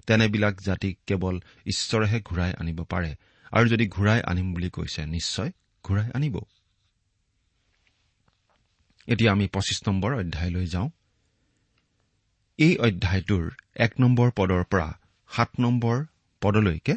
তেনেবিলাক 0.07 0.61
জাতিক 0.61 0.99
কেৱল 1.07 1.39
ঈশ্বৰেহে 1.65 2.19
ঘূৰাই 2.21 2.53
আনিব 2.53 2.83
পাৰে। 2.83 3.15
আৰু 3.51 3.69
যদি 3.69 3.87
ঘূৰাই 3.87 4.21
আনিম 4.21 4.53
বুলি 4.53 4.69
কৈছে 4.69 5.05
নিশ্চয় 5.05 5.51
ঘূৰাই 5.83 6.11
আনিব। 6.13 6.35
এতিয়া 9.07 9.31
আমি 9.31 9.47
পঁচিছ 9.47 9.87
নম্বৰ 9.87 10.15
অধ্যায়লৈ 10.15 10.65
যাওঁ। 10.65 10.89
এই 12.57 12.77
অধ্যায়টোৰ 12.77 13.51
এক 13.75 13.91
নম্বৰ 13.99 14.31
পদৰ 14.35 14.63
পৰা 14.63 14.99
সাত 15.29 15.49
নম্বৰ 15.59 16.05
পদলৈকে 16.41 16.95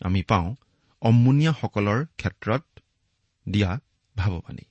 আমি 0.00 0.22
পাওঁ 0.22 0.54
অম্মুনীয়াসকলৰ 1.00 2.04
ক্ষেত্ৰত 2.16 2.64
দিয়া 3.48 3.80
ভাৱবাণী। 4.16 4.64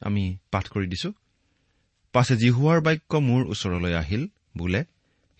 আমি 0.00 0.36
পাঠ 0.50 0.68
কৰি 0.68 0.86
দিছো 0.86 1.12
পাছে 2.12 2.36
জিহুৱাৰ 2.36 2.80
বাক্য 2.80 3.16
মোৰ 3.16 3.46
ওচৰলৈ 3.46 3.94
আহিল 3.94 4.28
বোলে 4.58 4.84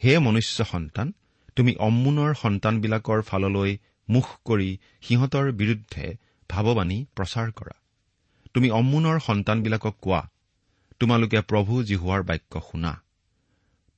হে 0.04 0.18
মনুষ্য 0.18 0.64
সন্তান 0.64 1.12
তুমি 1.56 1.72
অম্মুনৰ 1.78 2.34
সন্তানবিলাকৰ 2.34 3.20
ফাললৈ 3.22 3.78
মুখ 4.08 4.26
কৰি 4.44 4.78
সিহঁতৰ 5.02 5.52
বিৰুদ্ধে 5.52 6.16
ভাৱবাণী 6.50 6.98
প্ৰচাৰ 7.16 7.48
কৰা। 7.52 7.74
তুমি 8.54 8.70
অম্মুনৰ 8.70 9.18
সন্তানবিলাকক 9.18 9.94
কোৱা 10.00 10.20
তোমালোকে 11.00 11.40
প্ৰভু 11.40 11.82
জিহুৱাৰ 11.82 12.22
বাক্য 12.22 12.62
শুনা। 12.70 12.92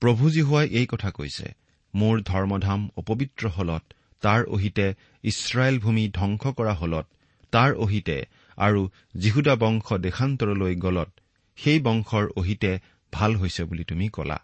প্ৰভু 0.03 0.31
জিহুৱাই 0.31 0.67
এই 0.69 0.87
কথা 0.87 1.11
কৈছে 1.11 1.47
মোৰ 1.95 2.15
ধৰ্মধাম 2.23 2.81
অপবিত্ৰ 2.97 3.49
হলত 3.49 3.83
তাৰ 4.21 4.45
অহিতে 4.45 4.95
ইছৰাইল 5.23 5.79
ভূমি 5.79 6.05
ধ্বংস 6.15 6.43
কৰা 6.47 6.75
হলত 6.75 7.07
তাৰ 7.53 7.71
অহিতে 7.75 8.17
আৰু 8.59 8.81
যীহুদা 9.15 9.55
বংশ 9.57 9.87
দেশান্তৰলৈ 9.99 10.75
গলত 10.77 11.11
সেই 11.59 11.79
বংশৰ 11.81 12.25
অহিতে 12.37 12.79
ভাল 13.13 13.37
হৈছে 13.37 13.65
বুলি 13.65 13.85
তুমি 13.85 14.09
কলা। 14.09 14.39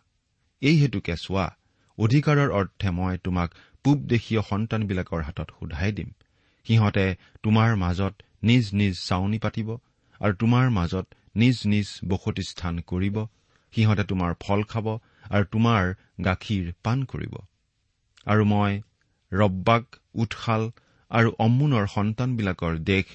এই 0.63 0.77
হেতুকে 0.79 1.15
চোৱা 1.17 1.47
অধিকাৰৰ 1.99 2.51
অৰ্থে 2.51 2.91
মই 2.91 3.19
তোমাক 3.25 3.49
পূব 3.85 3.99
দেশীয় 4.07 4.41
সন্তানবিলাকৰ 4.43 5.23
হাতত 5.23 5.49
সোধাই 5.59 5.93
দিম। 5.93 6.11
সিহঁতে 6.67 7.07
তোমাৰ 7.43 7.77
মাজত 7.77 8.15
নিজ 8.43 8.65
নিজ 8.75 8.95
চাউনি 9.09 9.39
পাতিব 9.39 9.69
আৰু 10.21 10.35
তোমাৰ 10.35 10.67
মাজত 10.71 11.07
নিজ 11.35 11.57
নিজ 11.67 11.89
বসতি 12.09 12.43
স্থান 12.43 12.81
কৰিব। 12.81 13.17
সিহঁতে 13.73 14.05
তোমাৰ 14.05 14.35
ফল 14.41 14.61
খাব 14.63 14.87
আৰু 15.31 15.45
তোমাৰ 15.45 15.83
গাখীৰ 16.25 16.67
পাণ 16.83 16.99
কৰিব। 17.05 17.35
আৰু 18.27 18.45
মই 18.45 18.73
ৰব্বাক 19.33 19.85
উৎশাল 20.15 20.63
আৰু 21.11 21.29
অম্মুনৰ 21.39 21.87
সন্তানবিলাকৰ 21.87 22.75
দেশ 22.85 23.07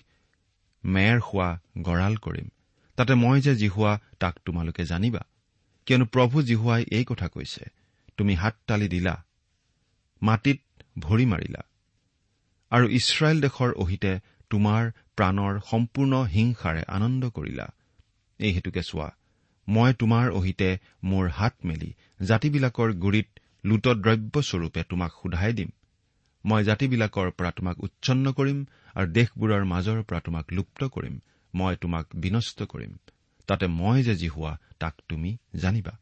মেৰ 0.83 1.19
খোৱা 1.19 1.49
গঁড়াল 1.81 2.15
কৰিম। 2.15 2.47
তাতে 2.97 3.13
মই 3.15 3.37
যে 3.41 3.53
জিহুৱা 3.55 3.93
তাক 4.19 4.35
তোমালোকে 4.45 4.83
জানিবা। 4.85 5.23
কিয়নো 5.87 6.05
প্ৰভু 6.05 6.37
জিহুৱাই 6.41 6.83
এই 6.91 7.05
কথা 7.05 7.27
কৈছে 7.27 7.63
তুমি 8.17 8.33
হাত 8.35 8.55
তালি 8.67 8.87
দিলা 8.87 9.15
মাটিত 10.21 10.59
ভৰি 10.99 11.25
মাৰিলা 11.25 11.61
আৰু 12.71 12.85
ইছৰাইল 12.89 13.37
দেশৰ 13.41 13.71
অহিতে 13.83 14.11
তোমাৰ 14.49 14.83
প্ৰাণৰ 15.17 15.53
সম্পূৰ্ণ 15.69 16.13
হিংসাৰে 16.25 16.83
আনন্দ 16.87 17.23
কৰিলা। 17.29 17.65
এই 18.39 18.51
হেতুকে 18.53 18.81
চোৱা 18.81 19.09
মই 19.67 19.93
তোমাৰ 19.93 20.25
অহিতে 20.31 20.69
মোৰ 21.03 21.25
হাত 21.29 21.55
মেলি 21.65 21.89
জাতিবিলাকৰ 22.21 22.89
গুৰিত 22.93 23.29
লুটদ্ৰব্যস্বৰূপে 23.65 24.81
তোমাক 24.89 25.11
সোধাই 25.21 25.53
দিম। 25.53 25.69
মই 26.45 26.63
জাতিবিলাকৰ 26.63 27.29
পৰা 27.31 27.51
তোমাক 27.51 27.75
উচ্ছন্ন 27.79 28.25
কৰিম 28.31 28.59
আৰু 28.95 29.07
দেশবোৰৰ 29.11 29.63
মাজৰ 29.65 29.99
পৰা 30.03 30.19
তোমাক 30.19 30.45
লুপ্ত 30.51 30.81
কৰিম। 30.95 31.15
মই 31.53 31.75
তোমাক 31.81 32.05
বিনষ্ট 32.15 32.63
কৰিম। 32.63 32.91
তাতে 33.45 33.67
মই 33.67 34.03
যে 34.03 34.15
যি 34.15 34.27
হোৱা 34.27 34.57
তাক 34.79 34.93
তুমি 35.09 35.37
জানিবা। 35.55 35.97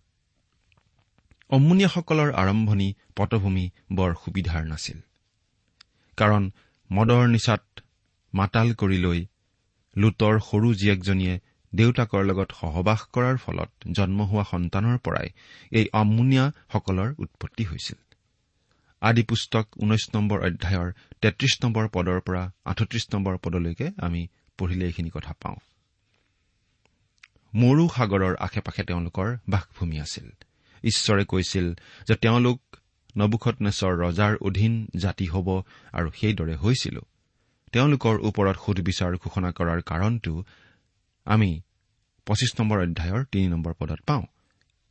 অম্মুনীয়াসকলৰ 1.49 2.33
আৰম্ভণি 2.33 2.93
পটভূমি 3.15 3.69
বৰ 3.91 4.11
সুবিধাৰ 4.25 4.65
নাছিল। 4.65 4.99
কাৰণ 6.17 6.51
মদৰ 6.91 7.27
নিচাত 7.27 7.63
মাতাল 8.33 8.73
কৰি 8.73 8.97
লৈ 8.97 9.25
লুটৰ 9.97 10.39
সৰু 10.39 10.73
জীয়েকজনীয়ে 10.73 11.39
দেউতাকৰ 11.73 12.23
লগত 12.23 12.51
সহবাস 12.51 13.01
কৰাৰ 13.13 13.37
ফলত 13.37 13.69
জন্ম 13.91 14.21
হোৱা 14.21 14.43
সন্তানৰ 14.51 14.97
পৰাই 14.97 15.27
এই 15.71 15.85
অম্মুনীয়াসকলৰ 15.93 17.09
উৎপত্তি 17.17 17.63
হৈছিল। 17.63 17.99
আদি 19.01 19.23
পুস্তক 19.23 19.65
ঊনৈশ 19.79 20.15
নম্বৰ 20.15 20.39
অধ্যায়ৰ 20.39 20.91
তেত্ৰিশ 21.21 21.53
নম্বৰ 21.63 21.87
পদৰ 21.87 22.19
পৰা 22.19 22.51
আঠত্ৰিশ 22.65 23.07
নম্বৰ 23.13 23.37
পদলৈকে 23.37 23.91
আমি 23.97 24.27
পঢ়িলে 24.57 24.85
এইখিনি 24.85 25.09
কথা 25.13 25.33
পাওঁ। 25.41 25.55
মৰু 27.55 27.89
সাগৰৰ 27.95 28.35
আশে 28.35 28.61
পাশে 28.61 28.83
তেওঁলোকৰ 28.83 29.37
বাসভূমি 29.49 29.99
আছিল। 29.99 30.31
ঈশ্বৰে 30.83 31.25
কৈছিল 31.25 31.73
যে 32.07 32.15
তেওঁলোক 32.15 32.61
নবুখত 33.17 33.55
নেচৰ 33.61 33.93
ৰজাৰ 33.97 34.35
অধীন 34.41 34.87
জাতি 34.95 35.25
হ'ব 35.25 35.61
আৰু 35.93 36.11
সেইদৰে 36.11 36.55
হৈছিল। 36.55 36.99
তেওঁলোকৰ 37.71 38.19
ওপৰত 38.19 38.57
সুধবিচাৰ 38.65 39.17
ঘোষণা 39.17 39.51
কৰাৰ 39.51 39.81
কাৰণটো 39.81 40.43
আমি 41.25 41.61
পঁচিছ 42.25 42.59
নম্বৰ 42.59 42.79
অধ্যায়ৰ 42.79 43.25
তিনি 43.31 43.47
নম্বৰ 43.47 43.73
পদত 43.79 43.99
পাওঁ। 44.05 44.23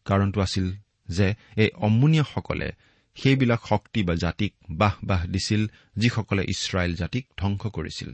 কাৰণটো 0.05 0.41
আছিল 0.41 0.77
যে 1.09 1.35
এই 1.57 1.71
অম্মুনীয়াসকলে 1.77 2.73
সেইবিলাক 3.15 3.61
শক্তি 3.69 4.03
বা 4.03 4.15
জাতিক 4.15 4.55
বাহ 4.71 4.95
বাহ 5.05 5.27
দিছিল 5.27 5.67
যিসকলে 5.97 6.45
ইছৰাইল 6.45 6.95
জাতিক 6.95 7.27
ধ্বংস 7.39 7.67
কৰিছিল। 7.67 8.13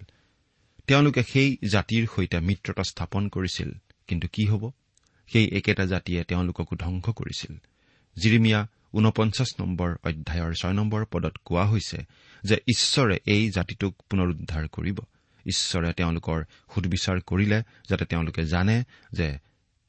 তেওঁলোকে 0.86 1.22
সেই 1.22 1.58
জাতিৰ 1.68 2.08
সৈতে 2.16 2.40
মিত্ৰতা 2.40 2.82
স্থাপন 2.82 3.28
কৰিছিল। 3.28 3.72
কিন্তু 4.08 4.28
কি 4.28 4.46
হ'ব? 4.46 4.70
সেই 5.26 5.48
একেটা 5.48 5.86
জাতিয়ে 5.86 6.24
তেওঁলোককো 6.24 6.76
ধ্বংস 6.76 7.08
কৰিছিল। 7.08 7.56
জিৰিমিয়া 8.16 8.66
ঊনপঞ্চাছ 8.92 9.60
নম্বৰ 9.60 9.96
অধ্যায়ৰ 10.04 10.54
ছয় 10.54 10.72
নম্বৰ 10.72 11.04
পদত 11.04 11.36
কোৱা 11.44 11.66
হৈছে 11.66 11.98
যে 12.44 12.56
ঈশ্বৰে 12.56 13.18
এই 13.26 13.50
জাতিটোক 13.50 14.02
পুনৰুদ্ধাৰ 14.10 14.68
কৰিব। 14.68 14.98
ঈশ্বৰে 15.46 15.92
তেওঁলোকৰ 15.92 16.44
সুদবিচাৰ 16.74 17.20
কৰিলে 17.20 17.62
যাতে 17.88 18.04
তেওঁলোকে 18.04 18.44
জানে 18.44 18.84
যে 19.12 19.38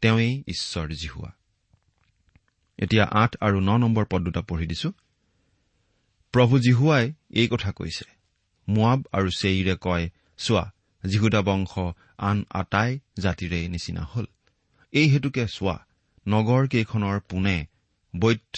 তেওঁই 0.01 0.43
ঈশ্বৰ 0.47 0.89
জিহুৱা। 0.89 1.31
এতিয়া 2.77 3.05
আঠ 3.11 3.35
আৰু 3.41 3.59
ন 3.59 3.77
নম্বৰ 3.77 4.05
পদ 4.05 4.21
দুটা 4.21 4.41
পঢ়ি 4.41 4.67
দিছো। 4.67 4.91
প্ৰভু 6.31 6.59
জিহুৱাই 6.59 7.13
এই 7.29 7.47
কথা 7.47 7.71
কৈছে। 7.71 8.05
মোৱাব 8.67 9.03
আৰু 9.11 9.29
চেইৰে 9.37 9.77
কয় 9.81 10.09
চোৱা 10.37 10.73
জিহুদা 11.03 11.41
বংশ 11.41 11.73
আন 12.17 12.45
আটাই 12.49 12.99
জাতিৰে 13.19 13.67
নিচিনা 13.67 14.03
হল। 14.03 14.25
এই 14.91 15.07
হেতুকে 15.09 15.47
চোৱা 15.47 15.85
নগৰ 16.27 16.67
কেইখনৰ 16.67 17.19
পোনে 17.19 17.65
বৈত 18.19 18.57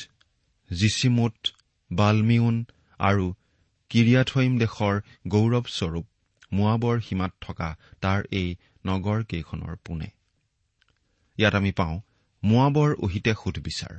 জিচিমুট 0.74 1.38
বালমিউন 1.92 2.66
আৰু 3.00 3.34
কিৰিয়াথইম 3.90 4.58
দেশৰ 4.58 4.96
গৌৰৱস্বৰূপ 5.28 6.06
মোৱাবৰ 6.54 7.02
সীমাত 7.02 7.34
থকা 7.42 7.78
তাৰ 8.02 8.24
এই 8.32 8.56
নগৰ 8.86 9.24
কেইখনৰ 9.24 9.76
পোনে। 9.86 10.10
ইয়াত 11.38 11.56
আমি 11.56 11.72
পাওঁ 11.72 12.02
মোৱাবৰ 12.44 12.90
অহিতে 12.96 13.34
সুধবিচাৰ 13.34 13.96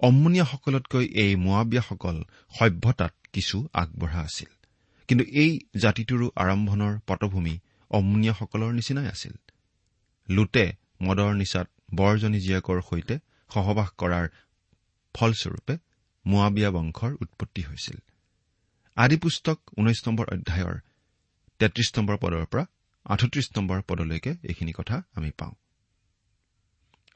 অম্মনীয়াসকলতকৈ 0.00 1.04
এই 1.06 1.36
মোৱাবিয়াসকল 1.36 2.16
সভ্যতাত 2.58 3.14
কিছু 3.32 3.68
আগবঢ়া 3.72 4.20
আছিল। 4.20 4.61
কিন্তু 5.12 5.26
এই 5.32 5.52
জাতিটোৰো 5.76 6.26
আৰম্ভণৰ 6.36 6.92
পটভূমি 7.06 7.54
অম্মনীয়াসকলৰ 7.90 8.70
নিচিনাই 8.72 9.08
আছিল। 9.08 9.34
লোটে 10.28 10.66
মদৰ 11.02 11.32
নিচাত 11.34 11.66
বৰজনী 11.94 12.38
জীয়েকৰ 12.40 12.78
সৈতে 12.80 13.18
সহবাস 13.50 13.88
কৰাৰ 13.98 14.26
ফলস্বৰূপে 15.14 15.74
মোৱাবিয়া 16.24 16.70
বংশৰ 16.70 17.12
উৎপত্তি 17.20 17.62
হৈছিল। 17.62 17.98
আদি 18.96 19.16
পুস্তক 19.16 19.58
ঊনৈশ 19.78 20.00
নম্বৰ 20.08 20.26
অধ্যায়ৰ 20.34 20.76
তেত্ৰিশ 21.60 21.88
নম্বৰ 21.98 22.16
পদৰ 22.16 22.44
পৰা 22.46 22.64
আঠত্ৰিশ 23.06 23.46
নম্বৰ 23.56 23.78
পদলৈকে 23.88 24.32
এইখিনি 24.44 24.72
কথা 24.72 25.02
আমি 25.14 25.30
পাওঁ। 25.38 25.54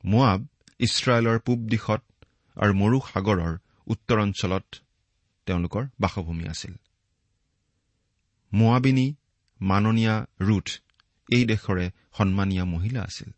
মোৱাব 0.04 0.40
ইছৰাইলৰ 0.80 1.38
পূব 1.38 1.58
দিশত 1.58 2.02
আৰু 2.56 2.72
মৰু 2.74 2.96
সাগৰৰ 3.12 3.52
উত্তৰ 3.86 4.18
অঞ্চলত 4.18 4.66
তেওঁলোকৰ 5.46 5.84
বাসভূমি 6.00 6.48
আছিল। 6.48 6.74
মোৱাবিনী 8.56 9.06
মাননীয়া 9.60 10.16
ৰুথ 10.40 10.68
এই 11.28 11.44
দেশৰে 11.44 11.86
সন্মানীয়া 12.18 12.64
মহিলা 12.64 13.00
আছিল। 13.02 13.30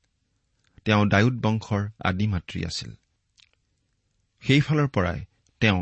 তেওঁ 0.84 1.02
ডায়ুদ 1.06 1.36
বংশৰ 1.46 1.82
আদি 2.04 2.26
মাতৃ 2.26 2.58
আছিল। 2.64 2.90
সেইফালৰ 4.42 4.88
পৰাই 4.88 5.18
তেওঁ 5.60 5.80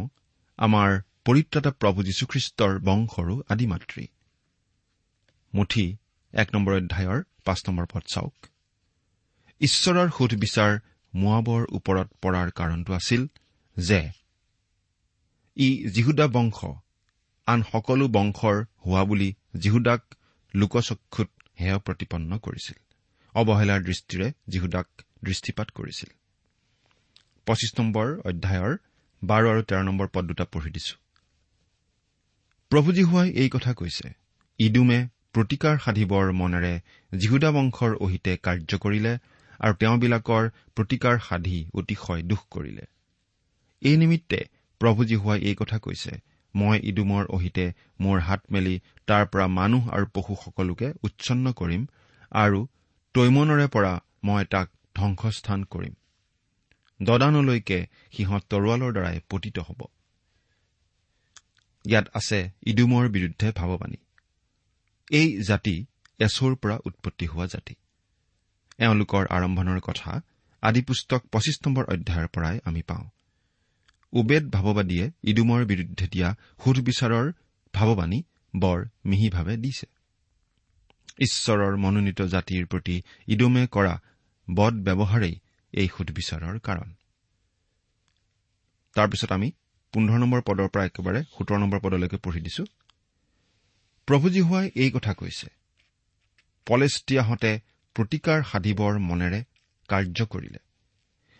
আমাৰ 0.59 0.91
পৰিত্ৰাতা 1.25 1.71
প্ৰভু 1.71 1.99
যীশুখ্ৰীষ্টৰ 2.03 2.73
বংশৰো 2.79 3.35
আদি 3.49 3.67
মাতৃ। 3.67 4.05
মুঠি 5.55 5.87
এক 6.35 6.49
নম্বৰ 6.55 6.73
অধ্যায়ৰ 6.75 7.19
পাঁচ 7.45 7.59
নম্বৰ 7.69 7.87
পদ 7.93 8.05
চাওক। 8.09 8.37
ঈশ্বৰৰ 9.61 10.09
সুধবিচাৰ 10.11 10.73
মোৱাবৰ 11.15 11.63
ওপৰত 11.73 12.09
পৰাৰ 12.23 12.49
কাৰণটো 12.51 12.93
আছিল 12.93 13.23
যে 13.77 14.01
ই 15.57 15.69
জিহুদা 15.89 16.27
বংশ 16.27 16.59
আন 17.47 17.61
সকলো 17.73 18.07
বংশৰ 18.09 18.57
হোৱা 18.85 19.03
বুলি 19.05 19.29
জিহুদাক 19.57 20.01
লোকচক্ষুত 20.55 21.29
হেয় 21.61 21.79
প্ৰতিপন্ন 21.79 22.39
কৰিছিল। 22.39 22.79
অৱহেলাৰ 23.35 23.81
দৃষ্টিৰে 23.83 24.27
জিহুদাক 24.49 24.87
দৃষ্টিপাত 25.25 25.69
কৰিছিল। 25.71 26.11
পঁচিছ 27.47 27.71
নম্বৰ 27.79 28.09
অধ্যায়ৰ 28.31 28.73
বাৰ 29.23 29.43
আৰু 29.53 29.63
তেৰ 29.71 29.83
নম্বৰ 29.85 30.09
পদ 30.15 30.25
দুটা 30.31 30.45
পঢ়ি 30.53 30.71
দিছো। 30.71 30.97
প্ৰভুজীহুৱাই 32.71 33.29
এই 33.43 33.49
কথা 33.49 33.73
কৈছে 33.75 34.07
ইডুমে 34.61 35.01
প্ৰতিকাৰ 35.35 35.75
সাধিবৰ 35.79 36.25
মনেৰে 36.33 36.75
জিহুদা 37.13 37.51
বংশৰ 37.51 37.93
অহিতে 38.05 38.33
কাৰ্য 38.43 38.71
কৰিলে 38.85 39.13
আৰু 39.61 39.75
তেওঁবিলাকৰ 39.81 40.45
প্ৰতিকাৰ 40.77 41.17
সাধি 41.29 41.59
অতিশয় 41.75 42.23
দুখ 42.23 42.41
কৰিলে। 42.51 42.85
এই 43.83 43.97
নিমিত্তে 43.97 44.39
প্ৰভুজীহুৱাই 44.81 45.41
এই 45.41 45.55
কথা 45.55 45.79
কৈছে 45.79 46.13
মই 46.57 46.81
ইডুমৰ 46.83 47.25
অহিতে 47.27 47.67
মোৰ 48.01 48.19
হাত 48.21 48.43
মেলি 48.53 48.75
তাৰ 49.07 49.25
পৰা 49.27 49.47
মানুহ 49.47 49.83
আৰু 49.91 50.07
পশু 50.15 50.35
সকলোকে 50.45 50.89
উচ্ছন্ন 51.03 51.53
কৰিম 51.53 51.83
আৰু 52.33 52.61
তৈমনৰে 53.15 53.67
পৰা 53.67 53.93
মই 54.25 54.45
তাক 54.45 54.69
ধ্বংসস্থান 54.95 55.65
কৰিম। 55.65 55.95
দদানলৈকে 57.01 57.79
সিহঁত 58.13 58.43
তৰোৱালৰ 58.51 58.93
দ্বাৰাই 58.93 59.21
পতিত 59.31 59.59
হ'ব। 59.59 59.81
ইয়াত 61.85 62.07
আছে 62.15 62.39
ইডুমৰ 62.67 63.05
বিৰুদ্ধে 63.09 63.49
ভাৱবাণী। 63.53 63.99
এই 65.11 65.29
জাতি 65.43 65.77
এছৰ 66.19 66.53
পৰা 66.55 66.77
উৎপত্তি 66.85 67.27
হোৱা 67.27 67.47
জাতি। 67.47 67.75
এওঁলোকৰ 68.79 69.25
আৰম্ভণৰ 69.31 69.81
কথা 69.81 70.11
আদিপুস্তক 70.63 71.21
পঁচিছ 71.33 71.57
নম্বৰ 71.67 71.85
অধ্যায়ৰ 71.85 72.29
পৰাই 72.29 72.57
আমি 72.65 72.83
পাওঁ। 72.83 73.05
উবেদ 74.21 74.45
ভাৱবাদীয়ে 74.55 75.05
ইডুমৰ 75.31 75.61
বিৰুদ্ধে 75.71 76.07
দিয়া 76.13 76.29
সুধবিচাৰৰ 76.65 77.27
ভাৱবাণী 77.75 78.19
বৰ 78.55 78.79
মিহিভাৱে 79.11 79.55
দিছে। 79.65 79.87
ঈশ্বৰৰ 81.19 81.73
মনোনীত 81.85 82.21
জাতিৰ 82.35 82.63
প্ৰতি 82.73 82.97
ইডুমে 83.29 83.65
কৰা 83.75 83.95
বদ 84.49 84.75
ব্যৱহাৰেই 84.87 85.35
এই 85.73 85.89
সুধবিচাৰৰ 85.97 86.57
কাৰণ। 86.67 86.89
তাৰপিছত 88.97 89.31
আমি 89.33 89.49
পোন্ধৰ 89.95 90.19
নম্বৰ 90.23 90.41
পদৰ 90.49 90.69
পৰা 90.73 90.85
একেবাৰে 90.91 91.21
সোতৰ 91.35 91.59
নম্বৰ 91.63 91.81
পদলৈকে 91.85 92.19
পঢ়ি 92.25 92.41
দিছো। 92.47 92.65
প্ৰভুজীহুৱাই 94.09 94.67
এই 94.83 94.91
কথা 94.91 95.13
কৈছে 95.21 95.49
পলেষ্টিয়াহঁতে 96.67 97.53
প্ৰতিকাৰ 97.97 98.39
সাধিবৰ 98.51 98.93
মনেৰে 99.09 99.41
কাৰ্য 99.89 100.19
কৰিলে 100.33 100.61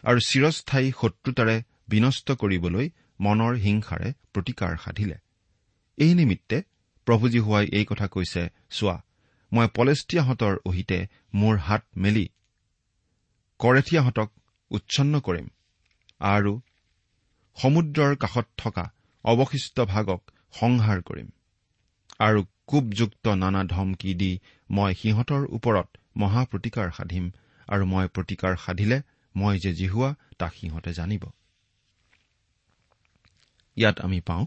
আৰু 0.05 0.19
চিৰস্থায়ী 0.29 0.89
শত্ৰুতাৰে 1.01 1.57
বিনষ্ট 1.89 2.33
কৰিবলৈ 2.41 2.87
মনৰ 3.21 3.53
হিংসাৰে 3.65 4.09
প্ৰতিকাৰ 4.33 4.73
সাধিলে। 4.85 5.17
এই 5.99 6.13
নিমিত্তে 6.15 6.57
প্ৰভুজীহুৱাই 7.07 7.67
এই 7.73 7.85
কথা 7.85 8.07
কৈছে 8.09 8.43
চোৱা 8.71 8.97
মই 9.53 9.67
পলেষ্টিয়াহঁতৰ 9.75 10.55
অহিতে 10.65 10.99
মোৰ 11.35 11.55
হাত 11.59 11.83
মেলি 11.97 12.27
কৰেথিয়াহঁতক 13.61 14.29
উচ্ছন্ন 14.71 15.15
কৰিম 15.21 15.47
আৰু 16.21 16.53
সমুদ্ৰৰ 17.57 18.13
কাষত 18.17 18.47
থকা 18.57 18.85
অৱশিষ্ট 19.25 19.77
ভাগক 19.93 20.21
সংহাৰ 20.53 20.99
কৰিম 21.03 21.29
আৰু 22.19 22.41
কোপযুক্ত 22.67 23.27
নানা 23.43 23.63
ধমকি 23.65 24.13
দি 24.15 24.33
মই 24.71 24.93
সিহঁতৰ 24.95 25.43
ওপৰত 25.57 25.89
মহাপ্ৰতিকাৰ 26.17 26.89
সাধিম 26.97 27.25
আৰু 27.69 27.85
মই 27.87 28.07
প্ৰতিকাৰ 28.15 28.55
সাধিলে 28.57 28.99
মই 29.35 29.55
যে 29.59 29.73
জিহুৱা 29.75 30.11
তাক 30.39 30.53
সিহঁতে 30.55 30.93
জানিব। 30.93 31.25
ইয়াত 33.77 34.01
আমি 34.01 34.21
পাওঁ 34.21 34.47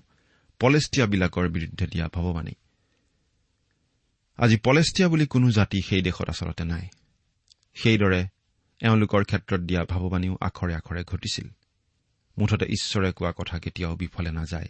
পলেষ্টিয়াবিলাকৰ 0.60 1.50
বিৰুদ্ধে 1.50 1.88
দিয়া 1.88 2.10
ভগৱানী 2.14 2.52
আজি 4.38 4.58
পলেষ্টিয়া 4.58 5.10
বুলি 5.10 5.28
কোনো 5.28 5.52
জাতি 5.52 5.82
সেই 5.82 6.02
দেশত 6.02 6.30
আচলতে 6.30 6.64
নাই। 6.64 6.88
সেইদৰে 7.76 8.28
এওঁলোকৰ 8.82 9.24
ক্ষেত্ৰত 9.24 9.62
দিয়া 9.62 9.86
ভাৱবাণীও 9.86 10.38
আখৰে 10.42 10.76
আখৰে 10.76 11.04
ঘটিছিল। 11.04 11.48
মুঠতে 12.38 12.66
ঈশ্বৰে 12.66 13.12
কোৱা 13.12 13.32
কথা 13.32 13.60
কেতিয়াও 13.60 13.96
বিফলে 13.96 14.32
নাযায়। 14.32 14.68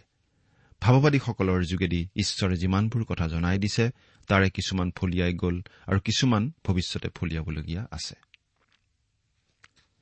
ভাৱবাদীসকলৰ 0.80 1.62
যোগেদি 1.62 2.08
ঈশ্বৰে 2.16 2.56
যিমানবোৰ 2.56 3.04
কথা 3.04 3.28
জনাই 3.28 3.58
দিছে 3.58 3.90
তাৰে 4.28 4.50
কিছুমান 4.50 4.90
ফলিয়াই 4.90 5.34
গ'ল 5.34 5.62
আৰু 5.86 6.00
কিছুমান 6.00 6.52
ভৱিষ্যতে 6.64 7.08
ফলিয়াবলগীয়া 7.08 7.86
আছে। 7.90 8.14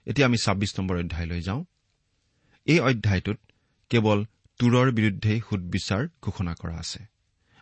এতিয়া 0.07 0.27
আমি 0.27 0.37
ছাব্বিছ 0.37 0.81
নম্বৰ 0.81 0.99
অধ্যায়লৈ 0.99 1.41
যাওঁ। 1.41 1.65
এই 2.65 2.81
অধ্যায়টোত 2.81 3.39
কেৱল 3.91 4.25
তুৰৰ 4.61 4.89
বিৰুদ্ধেই 4.93 5.41
সুদবিচাৰ 5.41 6.03
ঘোষণা 6.23 6.55
কৰা 6.55 6.77
আছে। 6.79 7.01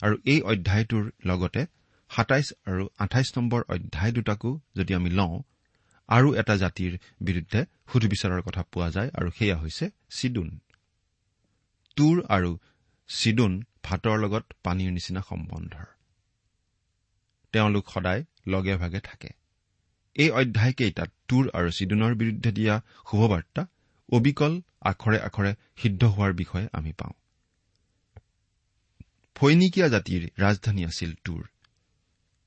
আৰু 0.00 0.14
এই 0.26 0.40
অধ্যায়টোৰ 0.42 1.04
লগতে 1.24 1.62
সাতাইছ 2.10 2.48
আৰু 2.66 2.84
আঠাইছ 2.98 3.28
নম্বৰ 3.38 3.60
অধ্যায় 3.68 4.12
দুটাকো 4.12 4.50
যদি 4.76 4.92
আমি 4.94 5.10
লওঁ 5.10 5.42
আৰু 6.08 6.28
এটা 6.34 6.54
জাতিৰ 6.56 6.92
বিৰুদ্ধে 7.20 7.60
সুধবিচাৰৰ 7.92 8.42
কথা 8.42 8.62
পোৱা 8.72 8.88
যায় 8.90 9.10
আৰু 9.18 9.28
সেয়া 9.38 9.56
হৈছে 9.56 9.90
চিডুন 10.10 10.48
তুৰ 11.96 12.16
আৰু 12.28 12.50
চিডুন 13.10 13.52
ভাতৰ 13.82 14.16
লগত 14.18 14.44
পানীৰ 14.64 14.90
নিচিনা 14.92 15.20
সম্বন্ধৰ। 15.20 15.86
তেওঁলোক 17.52 17.84
সদায় 17.94 18.22
লগে 18.48 18.74
ভাগে 18.76 19.00
থাকে। 19.00 19.30
এই 20.16 20.30
অধ্যায়কেইটাত 20.30 21.10
তুৰ 21.28 21.44
আৰু 21.52 21.70
চিডুনৰ 21.70 22.12
বিৰুদ্ধে 22.14 22.50
দিয়া 22.52 22.74
শুভবাৰ্তা 23.10 23.62
অবিকল 24.12 24.52
আখৰে 24.82 25.18
আখৰে 25.18 25.54
সিদ্ধ 25.82 26.02
হোৱাৰ 26.04 26.32
বিষয়ে 26.32 26.66
আমি 26.72 26.92
পাওঁ। 26.92 27.14
ফৈনিকীয়া 29.36 29.88
জাতিৰ 29.88 30.22
ৰাজধানী 30.38 30.84
আছিল 30.84 31.14
তুৰ। 31.24 31.42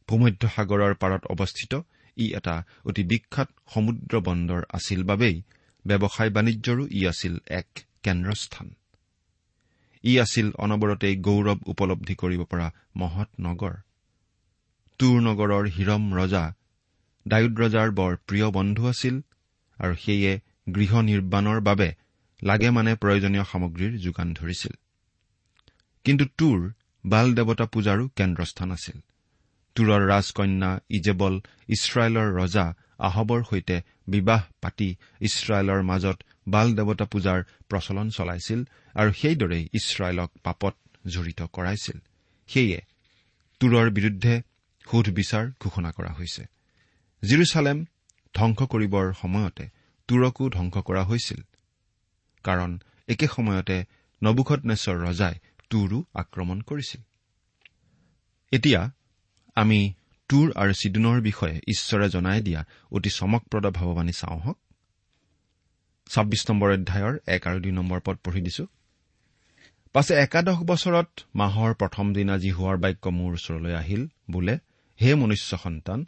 ভূমধ্য 0.09 0.47
সাগৰৰ 0.55 0.93
পাৰত 0.95 1.25
অৱস্থিত 1.25 1.73
ই 2.17 2.25
এটা 2.33 2.55
অতি 2.85 3.03
বিখ্যাত 3.03 3.49
সমুদ্ৰ 3.73 4.13
বন্দৰ 4.19 4.61
আছিল 4.73 5.03
বাবেই 5.03 5.43
ব্যৱসায় 5.85 6.29
বাণিজ্যৰো 6.29 6.83
ই 6.91 7.01
আছিল 7.07 7.39
এক 7.47 7.67
কেন্দ্ৰস্থান। 8.03 8.67
ই 10.03 10.19
আছিল 10.19 10.51
অনবৰতেই 10.57 11.15
গৌৰৱ 11.15 11.59
উপলব্ধি 11.65 12.15
কৰিব 12.15 12.43
পৰা 12.43 12.67
মহৎ 12.95 13.29
নগৰ। 13.39 13.75
তুৰ 14.99 15.21
নগৰৰ 15.21 15.65
হিৰম 15.67 16.03
ৰজা 16.13 16.43
ডায়ুদ 17.27 17.59
ৰজাৰ 17.59 17.89
বৰ 17.91 18.17
প্ৰিয় 18.27 18.47
বন্ধু 18.51 18.87
আছিল 18.87 19.21
আৰু 19.77 19.95
সেয়ে 19.95 20.41
গৃহ 20.73 21.01
নিৰ্মাণৰ 21.01 21.59
বাবে 21.59 21.89
লাগে 22.43 22.69
মানে 22.69 22.95
প্ৰয়োজনীয় 22.95 23.43
সামগ্ৰীৰ 23.43 23.93
যোগান 23.97 24.33
ধৰিছিল। 24.33 24.73
কিন্তু 26.03 26.25
তুৰ 26.37 26.73
বাল 27.05 27.27
দেৱতা 27.33 27.65
পূজাৰো 27.65 28.07
কেন্দ্ৰস্থান 28.07 28.71
আছিল। 28.71 28.97
তুৰৰ 29.75 30.01
ৰাজকন্যা 30.07 30.79
ইজেবল 30.89 31.35
ইছৰাইলৰ 31.67 32.27
ৰজা 32.35 32.73
আহবৰ 32.99 33.43
সৈতে 33.43 33.81
বিবাহ 34.07 34.41
পাতি 34.61 34.95
ইছৰাইলৰ 35.21 35.81
মাজত 35.81 36.17
বাল 36.47 36.67
দেৱতা 36.75 37.05
পূজাৰ 37.05 37.39
প্ৰচলন 37.69 38.09
চলাইছিল 38.09 38.59
আৰু 38.93 39.11
সেইদৰেই 39.13 39.63
ইছৰাইলক 39.73 40.29
পাপত 40.43 40.75
জড়িত 41.07 41.41
কৰাইছিল। 41.53 41.97
সেয়ে 42.47 42.79
তুৰৰ 43.59 43.87
বিৰুদ্ধে 43.89 44.41
সোধ 44.91 45.09
বিচাৰ 45.09 45.51
ঘোষণা 45.59 45.91
কৰা 45.91 46.11
হৈছে। 46.13 46.43
জিৰচালেম 47.23 47.85
ধ্বংস 48.35 48.59
কৰিবৰ 48.63 49.13
সময়তে 49.13 49.78
তুৰকো 50.09 50.43
ধ্বংস 50.49 50.75
কৰা 50.77 51.03
হৈছিল। 51.03 51.41
কাৰণ 52.45 52.71
একে 53.07 53.27
সময়তে 53.27 53.77
নবুখত 54.21 54.59
ৰজাই 55.05 55.35
তুৰো 55.69 55.97
আক্ৰমণ 56.13 56.61
কৰিছিল। 56.61 57.01
এতিয়া 58.51 58.81
আমি 59.55 59.79
তুৰ 60.29 60.51
আৰু 60.55 60.73
চিডুনৰ 60.73 61.21
বিষয়ে 61.21 61.55
ঈশ্বৰে 61.67 62.07
জনাই 62.09 62.41
দিয়া 62.41 62.61
অতি 62.91 63.09
চমকপ্ৰদ 63.09 63.65
ভাৱবাণী 63.67 64.11
চাওঁ 64.11 64.39
হওক। 64.39 64.57
ছাব্বিছ 66.09 66.41
নম্বৰ 66.49 66.69
অধ্যায়ৰ 66.73 67.13
এক 67.27 67.47
আৰু 67.47 67.57
দুই 67.59 67.71
নম্বৰ 67.71 67.99
পদ 68.05 68.17
পঢ়ি 68.23 68.41
দিছো। 68.41 68.65
পাছে 69.95 70.13
একাদশ 70.15 70.59
বছৰত 70.61 71.09
মাহৰ 71.35 71.73
প্ৰথম 71.73 72.13
দিনা 72.13 72.37
যি 72.37 72.49
হোৱাৰ 72.51 72.77
বাক্য 72.77 73.09
মোৰ 73.09 73.31
ওচৰলৈ 73.33 73.73
আহিল 73.73 74.03
বোলে 74.31 74.55
হে 74.99 75.09
মনুষ্য 75.15 75.57
সন্তান 75.57 75.99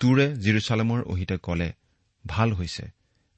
তুৰে 0.00 0.26
জিৰচালেমৰ 0.34 1.00
অহিতে 1.02 1.36
কলে 1.38 1.68
ভাল 2.26 2.52
হৈছে। 2.52 2.84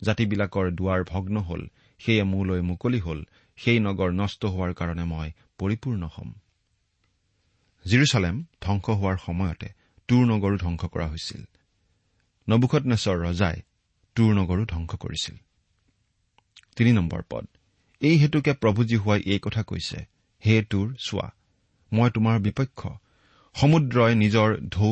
জাতিবিলাকৰ 0.07 0.67
দুৱাৰ 0.79 1.01
ভগ্ন 1.13 1.37
হল 1.49 1.63
সেয়ে 2.01 2.25
মোলৈ 2.33 2.61
মুকলি 2.61 3.01
হল 3.01 3.21
সেই 3.59 3.79
নগৰ 3.87 4.11
নষ্ট 4.13 4.43
হোৱাৰ 4.55 4.73
কাৰণে 4.81 5.05
মই 5.13 5.29
পৰিপূৰ্ণ 5.59 6.03
হ'ম। 6.15 6.31
জিৰচালেম 7.85 8.37
ধ্বংস 8.65 8.87
হোৱাৰ 9.01 9.17
সময়তে 9.27 9.69
তুৰ 10.09 10.23
নগৰো 10.27 10.57
ধ্বংস 10.59 10.83
কৰা 10.95 11.07
হৈছিল। 11.07 11.43
নবুখত 12.49 12.83
নেচৰ 12.87 13.17
ৰজাই 13.27 13.57
তুৰ 14.17 14.31
নগৰো 14.35 14.65
ধ্বংস 14.73 14.93
কৰিছিল। 15.03 15.37
পদ 17.31 17.45
এই 18.03 18.17
হেতুকে 18.19 18.53
প্ৰভুজী 18.53 18.97
হোৱাই 18.97 19.21
এই 19.27 19.41
কথা 19.43 19.63
কৈছে 19.63 19.99
হে 20.43 20.55
তুৰ 20.71 20.87
চোৱা 20.99 21.29
মই 21.93 22.09
তোমাৰ 22.11 22.37
বিপক্ষ। 22.39 22.81
সমুদ্ৰই 23.55 24.13
নিজৰ 24.15 24.49
ঢৌ 24.69 24.91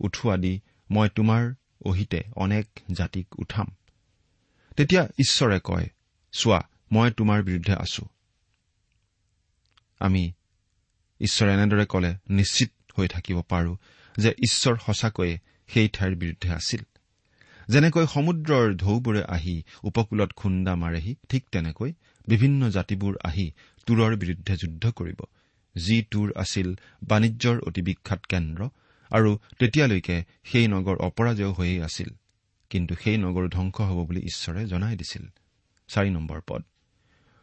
উঠোৱা 0.00 0.36
দি 0.36 0.54
মই 0.90 1.08
তোমাৰ 1.16 1.42
অহিতে 1.84 2.20
অনেক 2.36 2.66
জাতিক 2.92 3.26
উঠাম। 3.38 3.68
তেতিয়া 4.76 5.02
ঈশ্বৰে 5.18 5.60
কয় 5.64 5.88
চোৱা 6.32 6.60
মই 6.92 7.10
তোমাৰ 7.10 7.42
বিৰুদ্ধে 7.42 7.74
আছো। 7.74 8.08
আমি 10.00 10.32
ঈশ্বৰে 11.20 11.52
এনেদৰে 11.54 11.86
কলে 11.86 12.16
নিশ্চিত 12.30 12.70
হৈ 12.98 13.08
থাকিব 13.08 13.42
পাৰো 13.42 13.76
যে 14.18 14.30
ঈশ্বৰ 14.30 14.76
সঁচাকৈয়ে 14.86 15.38
সেই 15.68 15.88
ঠাইৰ 15.88 16.14
বিৰুদ্ধে 16.14 16.50
আছিল। 16.50 16.82
যেনেকৈ 17.68 18.06
সমুদ্ৰৰ 18.06 18.74
ঢৌবোৰে 18.74 19.22
আহি 19.24 19.62
উপকূলত 19.82 20.32
খুন্দা 20.32 20.74
মাৰেহি 20.74 21.14
ঠিক 21.28 21.44
তেনেকৈ 21.52 21.92
বিভিন্ন 22.28 22.70
জাতিবোৰ 22.70 23.16
আহি 23.24 23.52
তুৰৰ 23.86 24.16
বিৰুদ্ধে 24.16 24.56
যুদ্ধ 24.56 24.90
কৰিব। 24.90 25.20
যি 25.76 26.04
তুৰ 26.10 26.32
আছিল 26.36 26.74
বাণিজ্যৰ 27.02 27.60
অতি 27.60 27.82
বিখ্যাত 27.82 28.24
কেন্দ্ৰ 28.24 28.68
আৰু 29.10 29.38
তেতিয়ালৈকে 29.58 30.24
সেই 30.44 30.66
নগৰ 30.68 30.96
অপৰাজয় 30.96 31.52
হৈয়ে 31.52 31.82
আছিল। 31.82 32.10
কিন্তু 32.70 32.94
সেই 32.94 33.16
নগৰো 33.16 33.48
ধ্বংস 33.48 33.76
হ'ব 33.80 34.06
বুলি 34.06 34.20
ঈশ্বৰে 34.20 34.66
জনাই 34.66 34.96
দিছিল। 34.96 35.24
চাৰি 35.88 36.10
নম্বৰ 36.10 36.40
পদ। 36.46 36.62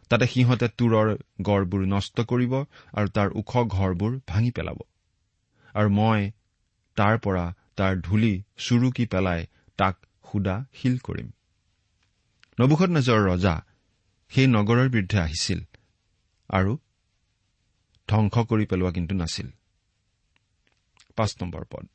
তাতে 0.10 0.28
সিহঁতে 0.28 0.68
তুৰৰ 0.78 1.08
গড়বোৰ 1.42 1.86
নষ্ট 1.88 2.22
কৰিব 2.22 2.54
আৰু 2.94 3.08
তাৰ 3.10 3.30
ওখ 3.36 3.52
ঘৰবোৰ 3.68 4.20
ভাঙি 4.28 4.52
পেলাব। 4.52 4.80
আৰু 5.74 5.90
মই 5.90 6.32
তাৰ 6.96 7.18
পৰা 7.20 7.56
তাৰ 7.76 8.02
ধূলি 8.02 8.44
চুৰুকি 8.58 9.06
পেলাই 9.06 9.46
তাক 9.78 9.96
সুদা 10.32 10.66
শিল 10.74 10.98
কৰিম। 10.98 11.32
নবুখত 12.60 12.90
নজৰ 12.90 13.20
ৰজা 13.30 13.56
সেই 14.30 14.48
নগৰৰ 14.48 14.90
বিৰুদ্ধে 14.90 15.20
আহিছিল 15.20 15.60
আৰু 16.50 16.78
ধ্বংস 18.08 18.34
কৰি 18.38 18.66
পেলোৱা 18.66 18.92
কিন্তু 18.92 19.16
নাছিল। 19.16 19.48
পাঁচ 21.16 21.42
নম্বৰ 21.42 21.64
পদ। 21.72 21.88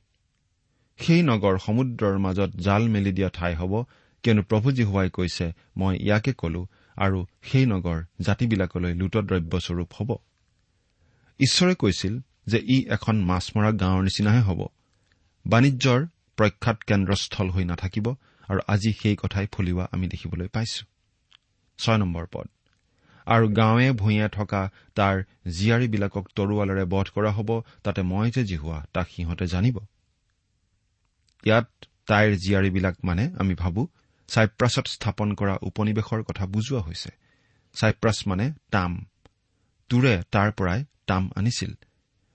সেই 0.99 1.23
নগৰ 1.23 1.59
সমুদ্ৰৰ 1.59 2.19
মাজত 2.19 2.51
জাল 2.57 2.89
মেলি 2.89 3.13
দিয়া 3.13 3.31
ঠাই 3.31 3.55
হ'ব 3.55 3.85
কিয়নো 4.23 4.43
প্ৰভু 4.43 4.73
জীহুৱাই 4.73 5.11
কৈছে 5.11 5.53
মই 5.77 5.99
ইয়াকে 6.01 6.33
কলো 6.33 6.67
আৰু 6.97 7.27
সেই 7.43 7.67
নগৰ 7.67 8.03
জাতিবিলাকলৈ 8.21 8.95
লুটদ্ৰব্যস্বৰূপ 8.95 9.93
হ'ব। 10.01 10.17
ঈশ্বৰে 11.41 11.75
কৈছিল 11.75 12.21
যে 12.47 12.59
ই 12.69 12.85
এখন 12.89 13.17
মাছ 13.25 13.51
মৰা 13.57 13.71
গাঁৱৰ 13.73 14.03
নিচিনাহে 14.03 14.41
হ'ব। 14.41 14.67
বাণিজ্যৰ 15.47 16.07
প্ৰখ্যাত 16.37 16.79
কেন্দ্ৰস্থল 16.83 17.51
হৈ 17.51 17.65
নাথাকিব 17.65 18.15
আৰু 18.49 18.61
আজি 18.69 18.93
সেই 18.93 19.17
কথাই 19.17 19.47
ফলিওৱা 19.53 19.89
আমি 19.93 20.09
দেখিবলৈ 20.09 20.49
পাইছো। 20.49 20.87
পদ। 22.33 22.49
আৰু 23.27 23.49
গাঁৱে 23.49 23.93
ভূঞে 23.93 24.29
থকা 24.29 24.71
তাৰ 24.95 25.23
জীয়াৰীবিলাকক 25.49 26.29
তৰোৱালেৰে 26.37 26.85
বধ 26.85 27.07
কৰা 27.15 27.31
হ'ব 27.31 27.61
তাতে 27.83 28.03
মই 28.03 28.31
যে 28.31 28.45
জিহুৱা 28.45 28.87
তাক 28.93 29.09
সিহঁতে 29.09 29.47
জানিব। 29.47 29.79
ইয়াত 31.45 31.69
তাইৰ 32.07 32.31
জীয়াৰীবিলাক 32.37 32.97
মানে 33.05 33.25
আমি 33.39 33.55
ভাবো 33.55 33.89
ছাইপ্ৰাছত 34.29 34.87
স্থাপন 34.87 35.35
কৰা 35.35 35.55
উপনিৱেশৰ 35.63 36.23
কথা 36.23 36.47
বুজোৱা 36.47 36.81
হৈছে। 36.81 37.11
ছাইপ্ৰাছ 37.75 38.19
মানে 38.27 38.53
টাম। 38.71 39.07
তোৰে 39.89 40.23
তাৰ 40.31 40.53
পৰাই 40.53 40.85
টাম 41.07 41.31
আনিছিল। 41.37 41.73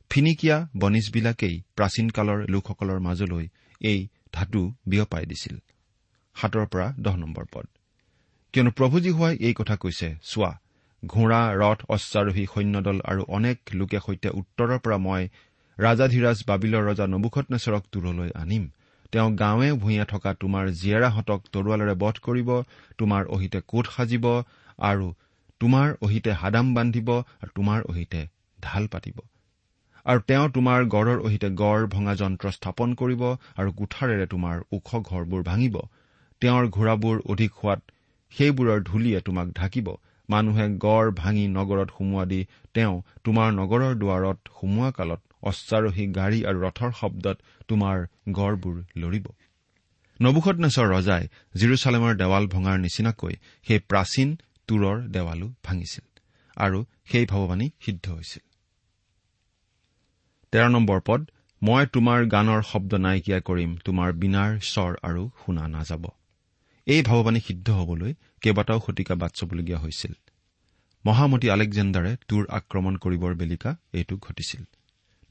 ফিনিকিয়া 0.09 0.67
বনিজবিলাকেই 0.77 1.63
প্ৰাচীন 1.75 2.09
কালৰ 2.09 2.39
লোকসকলৰ 2.49 2.99
মাজলৈ 2.99 3.47
এই 3.81 4.07
ধাতু 4.33 4.75
বিয়পাই 4.85 5.25
দিছিল। 5.25 5.55
সাতৰ 6.35 6.65
পৰা 6.65 6.93
দহ 6.99 7.15
নম্বৰ 7.15 7.45
পদ। 7.53 7.65
কিয়নো 8.53 8.71
প্ৰভুজী 8.71 9.09
হোৱাই 9.09 9.35
এই 9.37 9.53
কথা 9.53 9.75
কৈছে 9.75 10.15
চোৱা 10.23 10.51
ঘোঁৰা 11.05 11.41
ৰথ 11.55 11.79
অশ্বাৰোহী 11.89 12.45
সৈন্যদল 12.45 12.97
আৰু 13.01 13.23
অনেক 13.27 13.57
লোকে 13.73 13.99
সৈতে 13.99 14.29
উত্তৰৰ 14.29 14.79
পৰা 14.79 14.97
মই 14.97 15.23
ৰাজাধিৰাজ 15.79 16.37
বাবিলৰ 16.47 16.83
ৰজা 16.89 17.07
নবুখত 17.07 17.45
নেচৰক 17.51 17.83
দূৰলৈ 17.91 18.29
আনিম। 18.35 18.71
তেওঁ 19.13 19.29
গাঁৱে 19.33 19.69
ভূঞে 19.81 20.05
থকা 20.05 20.31
তোমাৰ 20.39 20.69
জীয়েৰাহঁতক 20.73 21.39
তৰোৱালেৰে 21.53 21.95
বধ 21.95 22.21
কৰিব 22.21 22.49
তোমাৰ 22.97 23.29
অহিতে 23.35 23.59
কোট 23.67 23.91
সাজিব 23.95 24.25
আৰু 24.83 25.07
তোমাৰ 25.61 25.93
অহিতে 26.01 26.31
হাদাম 26.37 26.71
বান্ধিব 26.73 27.09
আৰু 27.13 27.51
তোমাৰ 27.55 27.85
অহিতে 27.89 28.21
ঢাল 28.59 28.87
পাতিব। 28.87 29.17
আৰু 30.05 30.23
তেওঁ 30.27 30.47
তোমাৰ 30.49 30.85
গড়ৰ 30.85 31.19
অহিতে 31.21 31.49
গড় 31.55 31.83
ভঙা 31.87 32.15
যন্ত্ৰ 32.15 32.51
স্থাপন 32.51 32.95
কৰিব 32.95 33.21
আৰু 33.57 33.69
কোঠাৰেৰে 33.73 34.25
তোমাৰ 34.27 34.63
ওখ 34.71 34.89
ঘৰবোৰ 35.01 35.43
ভাঙিব। 35.43 35.75
তেওঁৰ 36.41 36.65
ঘোঁৰাবোৰ 36.69 37.21
অধিক 37.25 37.61
হোৱাত 37.61 37.81
সেইবোৰৰ 38.31 38.83
ধূলিয়ে 38.83 39.19
তোমাক 39.21 39.53
ঢাকিব। 39.53 39.87
মানুহে 40.29 40.65
গড় 40.77 41.11
ভাঙি 41.11 41.45
নগৰত 41.53 41.89
সুমোৱা 41.97 42.25
দি 42.25 42.41
তেওঁ 42.73 42.95
তোমাৰ 43.23 43.53
নগৰৰ 43.53 43.95
দুৱাৰত 43.97 44.53
সুমোৱা 44.59 44.91
কালত 44.91 45.21
অশ্বাৰোহী 45.43 46.05
গাড়ী 46.07 46.39
আৰু 46.49 46.57
ৰথৰ 46.59 46.91
শব্দত 46.99 47.37
তোমাৰ 47.67 47.97
গড়বোৰ 48.31 48.77
লৰিব। 48.97 49.25
নবুখত 50.19 50.57
নেচৰ 50.59 50.87
ৰজাই 50.95 51.23
জিৰচালেমৰ 51.55 52.13
দেৱাল 52.15 52.43
ভঙাৰ 52.47 52.77
নিচিনাকৈ 52.79 53.33
সেই 53.67 53.79
প্ৰাচীন 53.89 54.29
তুৰৰ 54.69 54.97
দেৱালো 55.09 55.47
ভাঙিছিল 55.63 56.05
আৰু 56.57 56.79
সেই 57.05 57.25
ভাৱবাণী 57.25 57.67
সিদ্ধ 57.85 58.05
হৈছিল। 58.09 58.43
তেৰ 60.53 60.67
নম্বৰ 60.69 60.99
পদ 61.05 61.21
মই 61.61 61.83
তোমাৰ 61.85 62.19
গানৰ 62.25 62.61
শব্দ 62.61 62.91
নাইকিয়া 63.05 63.39
কৰিম 63.39 63.71
তোমাৰ 63.85 64.09
বীণাৰ 64.13 64.51
স্বৰ 64.71 64.91
আৰু 65.03 65.23
শুনা 65.45 65.67
নাযাব। 65.67 66.03
এই 66.87 67.01
ভাৱবাণী 67.01 67.39
সিদ্ধ 67.39 67.67
হবলৈ 67.69 68.11
কেইবাটাও 68.41 68.79
শতিকা 68.85 69.15
বাট 69.15 69.31
চাবলগীয়া 69.35 69.79
হৈছিল। 69.79 70.13
মহামতী 71.05 71.47
আলেকজেণ্ডাৰে 71.49 72.11
তুৰ 72.27 72.43
আক্ৰমণ 72.49 72.93
কৰিবৰ 72.97 73.33
বেলিকা 73.35 73.71
এইটো 73.93 74.15
ঘটিছিল। 74.17 74.63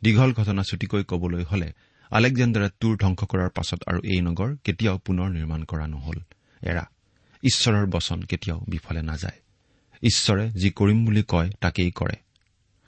দীঘল 0.03 0.33
ঘটনা 0.33 0.63
ছুটিকৈ 0.63 1.05
কবলৈ 1.05 1.45
হলে 1.45 1.73
আলেকজেণ্ডাৰে 2.11 2.69
তুৰ 2.81 2.97
ধ্বংস 2.97 3.25
কৰাৰ 3.25 3.49
পাছত 3.49 3.83
আৰু 3.87 3.99
এই 3.99 4.21
নগৰ 4.21 4.57
কেতিয়াও 4.65 4.99
পুনৰ 4.99 5.29
নিৰ্মাণ 5.31 5.65
কৰা 5.65 5.87
নহল। 5.87 6.19
এৰা 6.63 6.89
ঈশ্বৰৰ 7.43 7.87
বচন 7.87 8.23
কেতিয়াও 8.23 8.61
বিফলে 8.69 9.03
নাযায়। 9.03 9.39
ঈশ্বৰে 10.03 10.51
যি 10.51 10.71
কৰিম 10.71 11.05
বুলি 11.05 11.23
কয় 11.29 11.51
তাকেই 11.61 11.91
কৰে। 11.91 12.15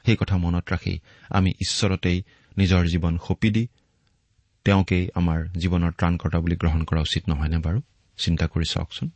সেই 0.07 0.17
কথা 0.17 0.37
মনত 0.37 0.73
ৰাখি 0.73 0.99
আমি 1.31 1.51
ঈশ্বৰতেই 1.51 2.23
নিজৰ 2.59 2.87
জীৱন 2.87 3.19
সঁপি 3.29 3.51
দি 3.51 3.69
তেওঁকেই 4.65 5.09
আমাৰ 5.15 5.49
জীৱনৰ 5.49 5.93
ত্ৰাণকৰ্তা 5.93 6.41
বুলি 6.41 6.57
গ্ৰহণ 6.57 6.85
কৰা 6.85 7.01
উচিত 7.01 7.29
নহয়নে 7.29 7.59
বাৰু? 7.59 7.81
চিন্তা 8.19 8.47
কৰি 8.47 8.65
চাওকচোন। 8.65 9.11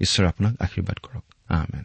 ঈশ্বৰে 0.00 0.28
আপোনাক 0.28 0.54
আশীৰ্বাদ 0.60 0.98
কৰক। 0.98 1.24
আমেন। 1.48 1.84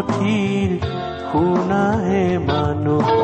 শুনাহে 1.31 2.23
মানুহ 2.47 3.20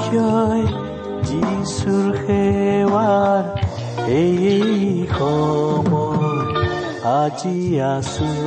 ক্ষয় 0.00 0.64
যিচুৰ 1.22 2.06
সেৱাৰ 2.20 3.42
এই 4.08 5.06
সময় 5.12 6.40
আজি 7.14 7.58
আছো 7.92 8.39